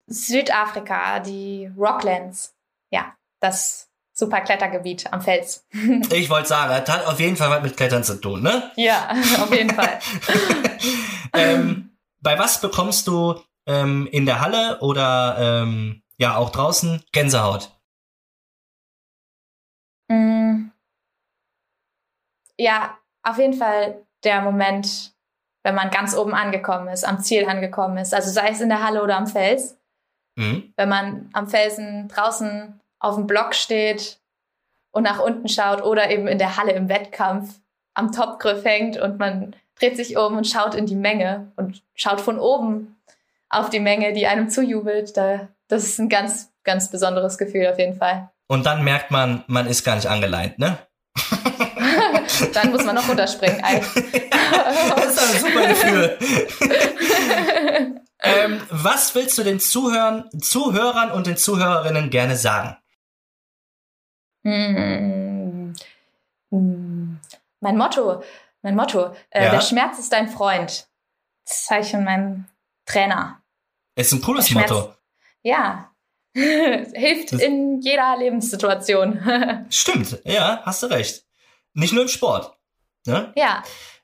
[0.07, 2.55] Südafrika, die Rocklands.
[2.91, 5.67] Ja, das super Klettergebiet am Fels.
[6.13, 8.71] Ich wollte sagen, das hat auf jeden Fall was mit Klettern zu tun, ne?
[8.77, 9.11] Ja,
[9.41, 9.99] auf jeden Fall.
[11.33, 17.80] ähm, bei was bekommst du ähm, in der Halle oder ähm, ja auch draußen Gänsehaut?
[20.11, 20.71] Mm.
[22.59, 25.15] Ja, auf jeden Fall der Moment,
[25.63, 28.13] wenn man ganz oben angekommen ist, am Ziel angekommen ist.
[28.13, 29.79] Also sei es in der Halle oder am Fels.
[30.37, 30.73] Mhm.
[30.77, 34.21] Wenn man am Felsen draußen auf dem Block steht
[34.91, 37.61] und nach unten schaut oder eben in der Halle im Wettkampf
[37.95, 42.21] am Topgriff hängt und man dreht sich um und schaut in die Menge und schaut
[42.21, 43.01] von oben
[43.49, 45.17] auf die Menge, die einem zujubelt.
[45.17, 48.31] Da, das ist ein ganz, ganz besonderes Gefühl auf jeden Fall.
[48.51, 50.77] Und dann merkt man, man ist gar nicht angeleint, ne?
[52.53, 53.63] Dann muss man noch runterspringen.
[53.63, 56.19] Das ist ein super Gefühl.
[58.23, 62.77] ähm, was willst du den Zuhörern, Zuhörern und den Zuhörerinnen gerne sagen?
[64.43, 65.73] Mm,
[66.51, 67.21] mm.
[67.61, 68.25] Mein Motto,
[68.63, 69.51] mein Motto, äh, Ja.
[69.53, 70.89] der Schmerz ist dein Freund.
[71.47, 72.47] Das sage ich von meinem
[72.85, 73.41] Trainer.
[73.95, 74.93] Ist ein cooles Motto.
[75.43, 75.90] Ja,
[76.95, 79.67] hilft Das- in jeder Lebenssituation.
[79.71, 81.25] Stimmt, ja, hast du recht.
[81.75, 82.57] Nicht nur im Sport.
[83.07, 83.33] Ne?
[83.37, 83.63] ja,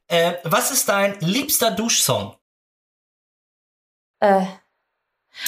[0.08, 2.36] Äh, was ist dein liebster Duschsong?
[4.20, 4.46] äh,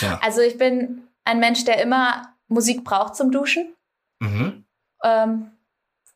[0.00, 0.18] Ja.
[0.22, 3.74] also ich bin ein Mensch, der immer Musik braucht zum Duschen.
[4.20, 4.64] Mhm.
[5.02, 5.52] Ähm,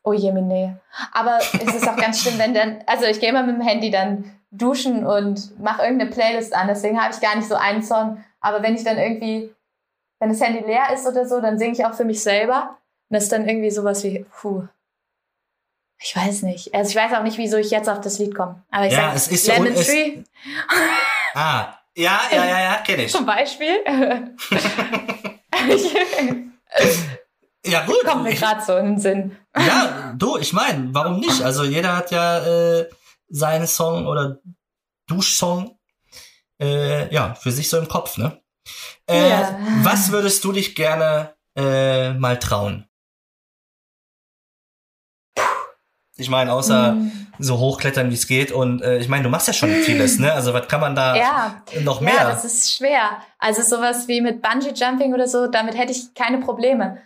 [0.03, 0.75] oh je, nee.
[1.11, 3.89] Aber es ist auch ganz schlimm, wenn dann, also ich gehe immer mit dem Handy
[3.91, 8.23] dann duschen und mache irgendeine Playlist an, deswegen habe ich gar nicht so einen Song.
[8.41, 9.53] Aber wenn ich dann irgendwie,
[10.23, 12.77] wenn das Handy leer ist oder so, dann singe ich auch für mich selber.
[13.09, 14.65] Und das ist dann irgendwie sowas wie, puh.
[16.01, 16.73] Ich weiß nicht.
[16.73, 18.63] Also ich weiß auch nicht, wieso ich jetzt auf das Lied komme.
[18.71, 20.23] Aber ich Ja, sag es ist so- Lemon es- Tree
[21.35, 23.11] Ah, ja, ja, ja, ja, kenne ich.
[23.11, 23.77] zum Beispiel.
[27.65, 28.03] Ja, gut.
[28.05, 29.37] Kommt mir gerade so in den Sinn.
[29.55, 31.41] Ja, du, ich meine, warum nicht?
[31.41, 32.39] Also jeder hat ja
[32.79, 32.89] äh,
[33.29, 34.39] seinen Song oder
[35.07, 35.77] Duschsong
[36.59, 38.41] äh, ja, für sich so im Kopf, ne?
[39.09, 39.57] Äh, Ja.
[39.83, 42.87] Was würdest du dich gerne äh, mal trauen?
[46.15, 47.27] Ich meine, außer Mm.
[47.39, 48.51] so hochklettern, wie es geht.
[48.51, 50.31] Und äh, ich meine, du machst ja schon vieles, ne?
[50.31, 52.13] Also was kann man da Ja, noch mehr?
[52.13, 53.17] Ja, das ist schwer.
[53.39, 57.01] Also sowas wie mit Bungee Jumping oder so, damit hätte ich keine Probleme.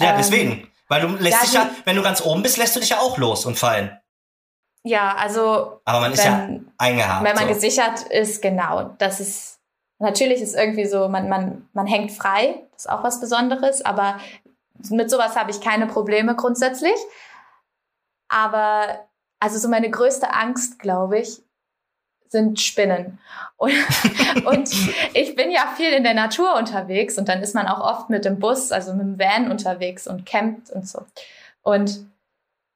[0.00, 0.70] Ja, Ähm, deswegen.
[0.88, 3.18] Weil du lässt dich ja, wenn du ganz oben bist, lässt du dich ja auch
[3.18, 3.98] los und fallen.
[4.84, 7.24] Ja, also Aber man ist ja wenn, eingehakt.
[7.24, 7.54] wenn man so.
[7.54, 8.94] gesichert ist, genau.
[8.98, 9.55] Das ist
[9.98, 14.18] natürlich ist irgendwie so, man, man, man hängt frei, das ist auch was Besonderes, aber
[14.90, 16.96] mit sowas habe ich keine Probleme grundsätzlich.
[18.28, 19.06] Aber
[19.40, 21.42] also so meine größte Angst, glaube ich,
[22.28, 23.18] sind Spinnen.
[23.56, 23.72] Und,
[24.44, 24.70] und
[25.14, 28.24] ich bin ja viel in der Natur unterwegs und dann ist man auch oft mit
[28.24, 31.04] dem Bus, also mit dem Van unterwegs und campt und so.
[31.62, 32.06] Und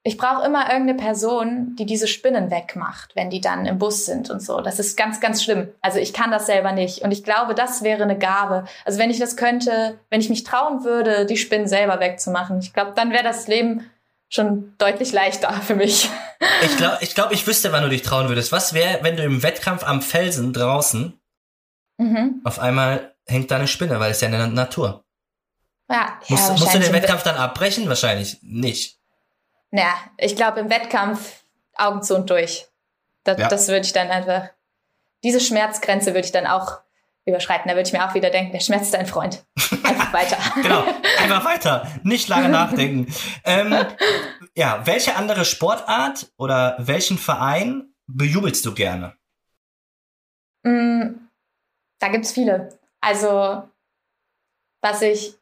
[0.03, 4.31] ich brauche immer irgendeine Person, die diese Spinnen wegmacht, wenn die dann im Bus sind
[4.31, 4.63] und so.
[4.63, 5.69] Das ist ganz, ganz schlimm.
[5.83, 7.03] Also ich kann das selber nicht.
[7.03, 8.65] Und ich glaube, das wäre eine Gabe.
[8.87, 12.73] Also wenn ich das könnte, wenn ich mich trauen würde, die Spinnen selber wegzumachen, ich
[12.73, 13.91] glaube, dann wäre das Leben
[14.31, 16.09] schon deutlich leichter für mich.
[16.63, 18.51] Ich glaube, ich, glaub, ich wüsste, wann du dich trauen würdest.
[18.51, 21.21] Was wäre, wenn du im Wettkampf am Felsen draußen
[21.99, 22.41] mhm.
[22.45, 25.05] auf einmal hängt da eine Spinne, weil es ja in der Natur.
[25.91, 27.89] Ja, musst, ja, musst du den Wettkampf dann abbrechen?
[27.89, 29.00] Wahrscheinlich nicht.
[29.71, 31.45] Naja, ich glaube, im Wettkampf
[31.75, 32.67] Augen zu und durch.
[33.25, 33.49] Das, ja.
[33.49, 34.49] das würde ich dann einfach,
[35.23, 36.81] diese Schmerzgrenze würde ich dann auch
[37.25, 37.69] überschreiten.
[37.69, 39.45] Da würde ich mir auch wieder denken, der Schmerz ist dein Freund.
[39.85, 40.37] Einfach weiter.
[40.63, 40.85] genau,
[41.19, 41.87] einfach weiter.
[42.03, 43.13] Nicht lange nachdenken.
[43.45, 43.75] ähm,
[44.55, 49.17] ja, welche andere Sportart oder welchen Verein bejubelst du gerne?
[50.63, 51.29] Mm,
[51.99, 52.79] da gibt's viele.
[53.01, 53.63] Also,
[54.81, 55.35] was ich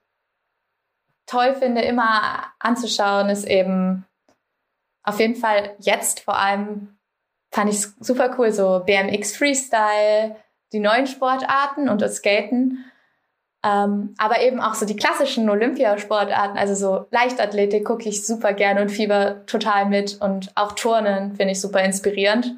[1.27, 4.08] toll finde, immer anzuschauen, ist eben
[5.09, 6.99] auf jeden Fall jetzt vor allem
[7.51, 10.37] fand ich es super cool, so BMX Freestyle,
[10.73, 12.85] die neuen Sportarten und das Skaten.
[13.65, 18.83] Ähm, aber eben auch so die klassischen Olympiasportarten, also so Leichtathletik gucke ich super gerne
[18.83, 22.55] und fieber total mit und auch Turnen finde ich super inspirierend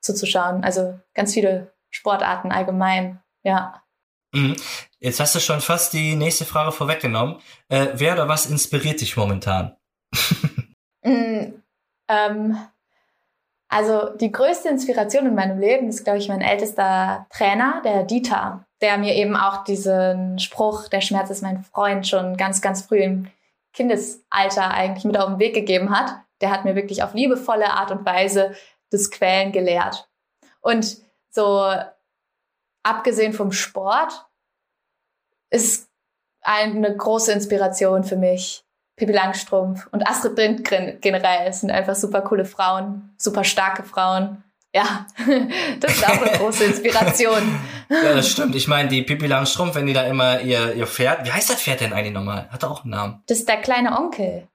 [0.00, 0.62] zuzuschauen.
[0.62, 3.82] Also ganz viele Sportarten allgemein, ja.
[4.34, 4.56] Mhm.
[4.98, 7.36] Jetzt hast du schon fast die nächste Frage vorweggenommen.
[7.68, 9.76] Äh, wer oder was inspiriert dich momentan?
[12.12, 12.58] ähm,
[13.68, 18.66] also die größte Inspiration in meinem Leben ist, glaube ich, mein ältester Trainer, der Dieter,
[18.82, 22.98] der mir eben auch diesen Spruch, der Schmerz ist mein Freund, schon ganz, ganz früh
[22.98, 23.30] im
[23.72, 26.14] Kindesalter eigentlich mit auf den Weg gegeben hat.
[26.42, 28.54] Der hat mir wirklich auf liebevolle Art und Weise
[28.90, 30.06] das Quälen gelehrt.
[30.60, 30.98] Und
[31.30, 31.72] so
[32.82, 34.26] abgesehen vom Sport
[35.48, 35.88] ist
[36.42, 38.61] eine große Inspiration für mich
[38.96, 44.44] Pippi Langstrumpf und Astrid Lindgren generell sind einfach super coole Frauen, super starke Frauen.
[44.74, 45.06] Ja,
[45.80, 47.60] das ist auch eine große Inspiration.
[47.90, 48.54] ja, das stimmt.
[48.54, 51.60] Ich meine, die Pippi Langstrumpf, wenn die da immer ihr, ihr Pferd, wie heißt das
[51.60, 52.48] Pferd denn eigentlich nochmal?
[52.50, 53.22] Hat er auch einen Namen?
[53.26, 54.48] Das ist der kleine Onkel.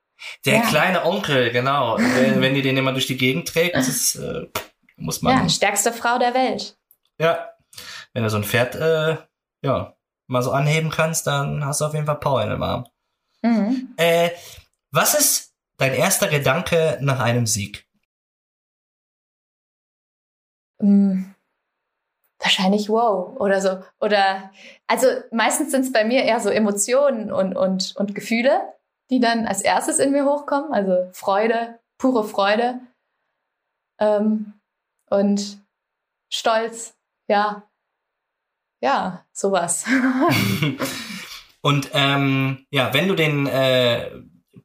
[0.46, 0.62] Der ja.
[0.62, 1.98] kleine Onkel, genau.
[2.00, 4.48] wenn, wenn die den immer durch die Gegend trägt, das ist, äh,
[4.96, 5.44] muss man.
[5.44, 6.76] Ja, stärkste Frau der Welt.
[7.20, 7.50] Ja.
[8.14, 9.18] Wenn du so ein Pferd, äh,
[9.62, 9.94] ja,
[10.26, 12.88] mal so anheben kannst, dann hast du auf jeden Fall Power in dem Arm.
[13.48, 13.94] Mhm.
[13.98, 14.32] Äh,
[14.92, 17.86] was ist dein erster Gedanke nach einem Sieg?
[20.80, 21.34] Mhm.
[22.40, 23.84] Wahrscheinlich wow oder so.
[24.00, 24.52] Oder
[24.86, 28.74] also meistens sind es bei mir eher so Emotionen und, und, und Gefühle,
[29.10, 30.72] die dann als erstes in mir hochkommen.
[30.72, 32.80] Also Freude, pure Freude.
[34.00, 34.54] Ähm,
[35.10, 35.66] und
[36.32, 36.96] Stolz,
[37.28, 37.64] ja.
[38.82, 39.86] Ja, sowas.
[41.62, 44.12] Und ähm, ja, wenn du den äh,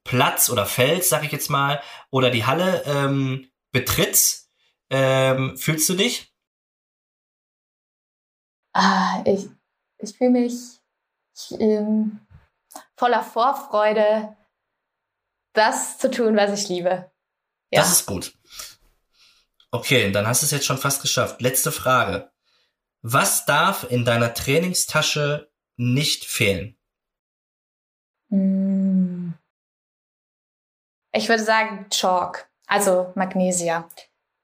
[0.04, 4.50] Platz oder Feld, sag ich jetzt mal, oder die Halle ähm, betrittst,
[4.90, 6.32] ähm, fühlst du dich?
[8.74, 9.48] Ah, ich,
[9.98, 10.80] ich fühle mich
[11.58, 12.20] ähm,
[12.96, 14.36] voller Vorfreude,
[15.54, 17.10] das zu tun, was ich liebe.
[17.70, 17.80] Ja.
[17.80, 18.34] Das ist gut.
[19.70, 21.40] Okay, dann hast du es jetzt schon fast geschafft.
[21.40, 22.30] Letzte Frage.
[23.00, 26.78] Was darf in deiner Trainingstasche nicht fehlen?
[28.32, 29.34] Hm.
[31.14, 33.86] Ich würde sagen Chalk, also Magnesia.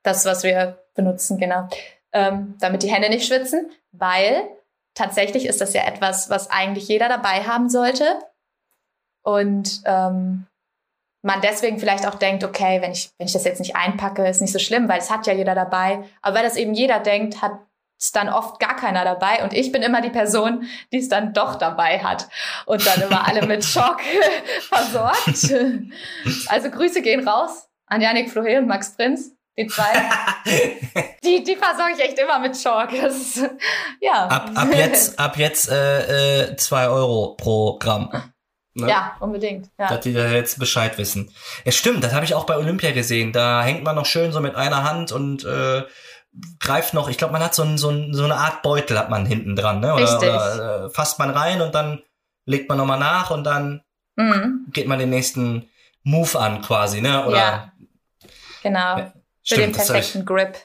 [0.05, 1.69] Das, was wir benutzen, genau.
[2.13, 4.49] Ähm, damit die Hände nicht schwitzen, weil
[4.95, 8.19] tatsächlich ist das ja etwas, was eigentlich jeder dabei haben sollte.
[9.23, 10.47] Und ähm,
[11.23, 14.41] man deswegen vielleicht auch denkt, okay, wenn ich, wenn ich das jetzt nicht einpacke, ist
[14.41, 16.05] nicht so schlimm, weil es hat ja jeder dabei.
[16.21, 17.59] Aber weil das eben jeder denkt, hat
[17.99, 21.33] ist dann oft gar keiner dabei und ich bin immer die Person, die es dann
[21.33, 22.29] doch dabei hat
[22.67, 24.01] und dann immer alle mit Schock
[24.69, 25.55] versorgt.
[26.49, 29.85] Also Grüße gehen raus an Janik Flohe und Max Prinz, die zwei.
[31.25, 32.91] die, die versorge ich echt immer mit Schock.
[32.91, 33.51] Das ist,
[34.01, 34.27] ja.
[34.27, 38.11] Ab, ab jetzt, ab jetzt äh, äh, zwei Euro pro Gramm.
[38.75, 38.89] Ne?
[38.89, 39.71] Ja, unbedingt.
[39.79, 39.89] Ja.
[39.89, 41.33] Dass die da jetzt Bescheid wissen.
[41.65, 43.33] Ja, stimmt, das habe ich auch bei Olympia gesehen.
[43.33, 45.83] Da hängt man noch schön so mit einer Hand und äh,
[46.61, 49.11] greift noch, ich glaube, man hat so, ein, so, ein, so eine Art Beutel hat
[49.11, 49.95] man hinten dran, ne?
[49.95, 52.03] Oder, oder äh, fasst man rein und dann
[52.45, 53.83] legt man nochmal nach und dann
[54.17, 54.67] mhm.
[54.73, 55.69] geht man den nächsten
[56.03, 57.27] Move an quasi, ne?
[57.27, 57.73] Oder, ja,
[58.63, 58.99] genau.
[58.99, 59.13] Ja,
[59.45, 60.57] für den perfekten Grip.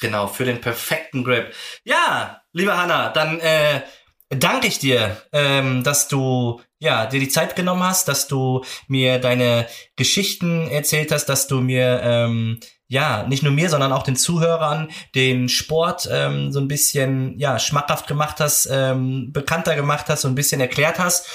[0.00, 1.54] Genau, für den perfekten Grip.
[1.84, 3.82] Ja, liebe Hanna, dann äh,
[4.30, 9.18] danke ich dir, ähm, dass du ja dir die Zeit genommen hast, dass du mir
[9.18, 12.60] deine Geschichten erzählt hast, dass du mir ähm,
[12.92, 17.58] ja, nicht nur mir, sondern auch den Zuhörern den Sport ähm, so ein bisschen ja
[17.58, 21.26] schmackhaft gemacht hast, ähm, bekannter gemacht hast, so ein bisschen erklärt hast.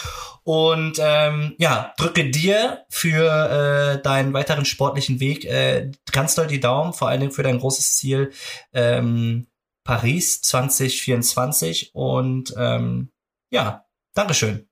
[0.43, 6.59] Und ähm, ja, drücke dir für äh, deinen weiteren sportlichen Weg äh, ganz doll die
[6.59, 8.31] Daumen, vor allen Dingen für dein großes Ziel
[8.71, 9.47] ähm,
[9.83, 11.95] Paris 2024.
[11.95, 13.09] Und ähm,
[13.49, 13.83] ja,
[14.13, 14.67] Dankeschön.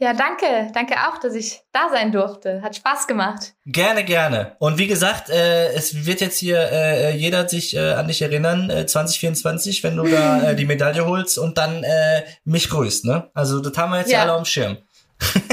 [0.00, 0.70] Ja, danke.
[0.74, 2.60] Danke auch, dass ich da sein durfte.
[2.62, 3.54] Hat Spaß gemacht.
[3.64, 4.56] Gerne, gerne.
[4.58, 8.68] Und wie gesagt, äh, es wird jetzt hier äh, jeder sich äh, an dich erinnern,
[8.68, 13.30] äh, 2024, wenn du da äh, die Medaille holst und dann äh, mich grüßt, ne?
[13.32, 14.22] Also das haben wir jetzt ja.
[14.22, 14.76] alle dem Schirm.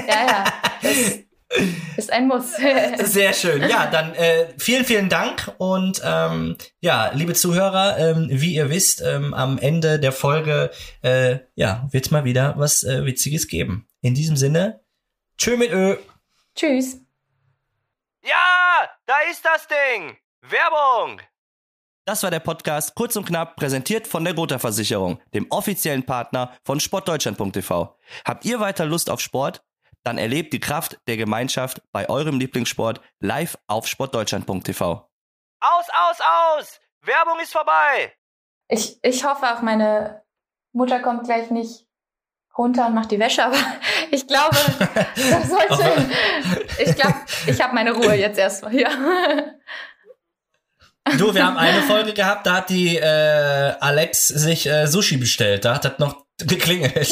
[0.07, 0.43] Ja, ja.
[1.95, 2.55] Das ist ein Muss.
[3.03, 3.61] Sehr schön.
[3.61, 5.53] Ja, dann äh, vielen, vielen Dank.
[5.57, 10.71] Und ähm, ja, liebe Zuhörer, ähm, wie ihr wisst, ähm, am Ende der Folge
[11.01, 13.87] äh, ja, wird mal wieder was äh, Witziges geben.
[14.03, 14.83] In diesem Sinne,
[15.37, 15.95] tschö mit Ö.
[16.55, 16.97] Tschüss.
[18.23, 20.17] Ja, da ist das Ding.
[20.41, 21.21] Werbung.
[22.05, 26.51] Das war der Podcast kurz und knapp präsentiert von der Gotha Versicherung, dem offiziellen Partner
[26.63, 27.95] von sportdeutschland.tv.
[28.25, 29.63] Habt ihr weiter Lust auf Sport?
[30.03, 34.83] Dann erlebt die Kraft der Gemeinschaft bei eurem Lieblingssport live auf sportdeutschland.tv.
[35.59, 36.79] Aus, aus, aus!
[37.01, 38.15] Werbung ist vorbei!
[38.67, 40.23] Ich, ich hoffe auch, meine
[40.71, 41.85] Mutter kommt gleich nicht
[42.61, 43.57] runter und macht die Wäsche, aber
[44.11, 44.55] ich glaube,
[45.15, 46.09] das sollte.
[46.77, 47.15] ich glaube,
[47.47, 48.89] ich habe meine Ruhe jetzt erstmal hier.
[51.17, 55.65] Du, wir haben eine Folge gehabt, da hat die äh, Alex sich äh, Sushi bestellt.
[55.65, 57.11] Da hat das noch geklingelt.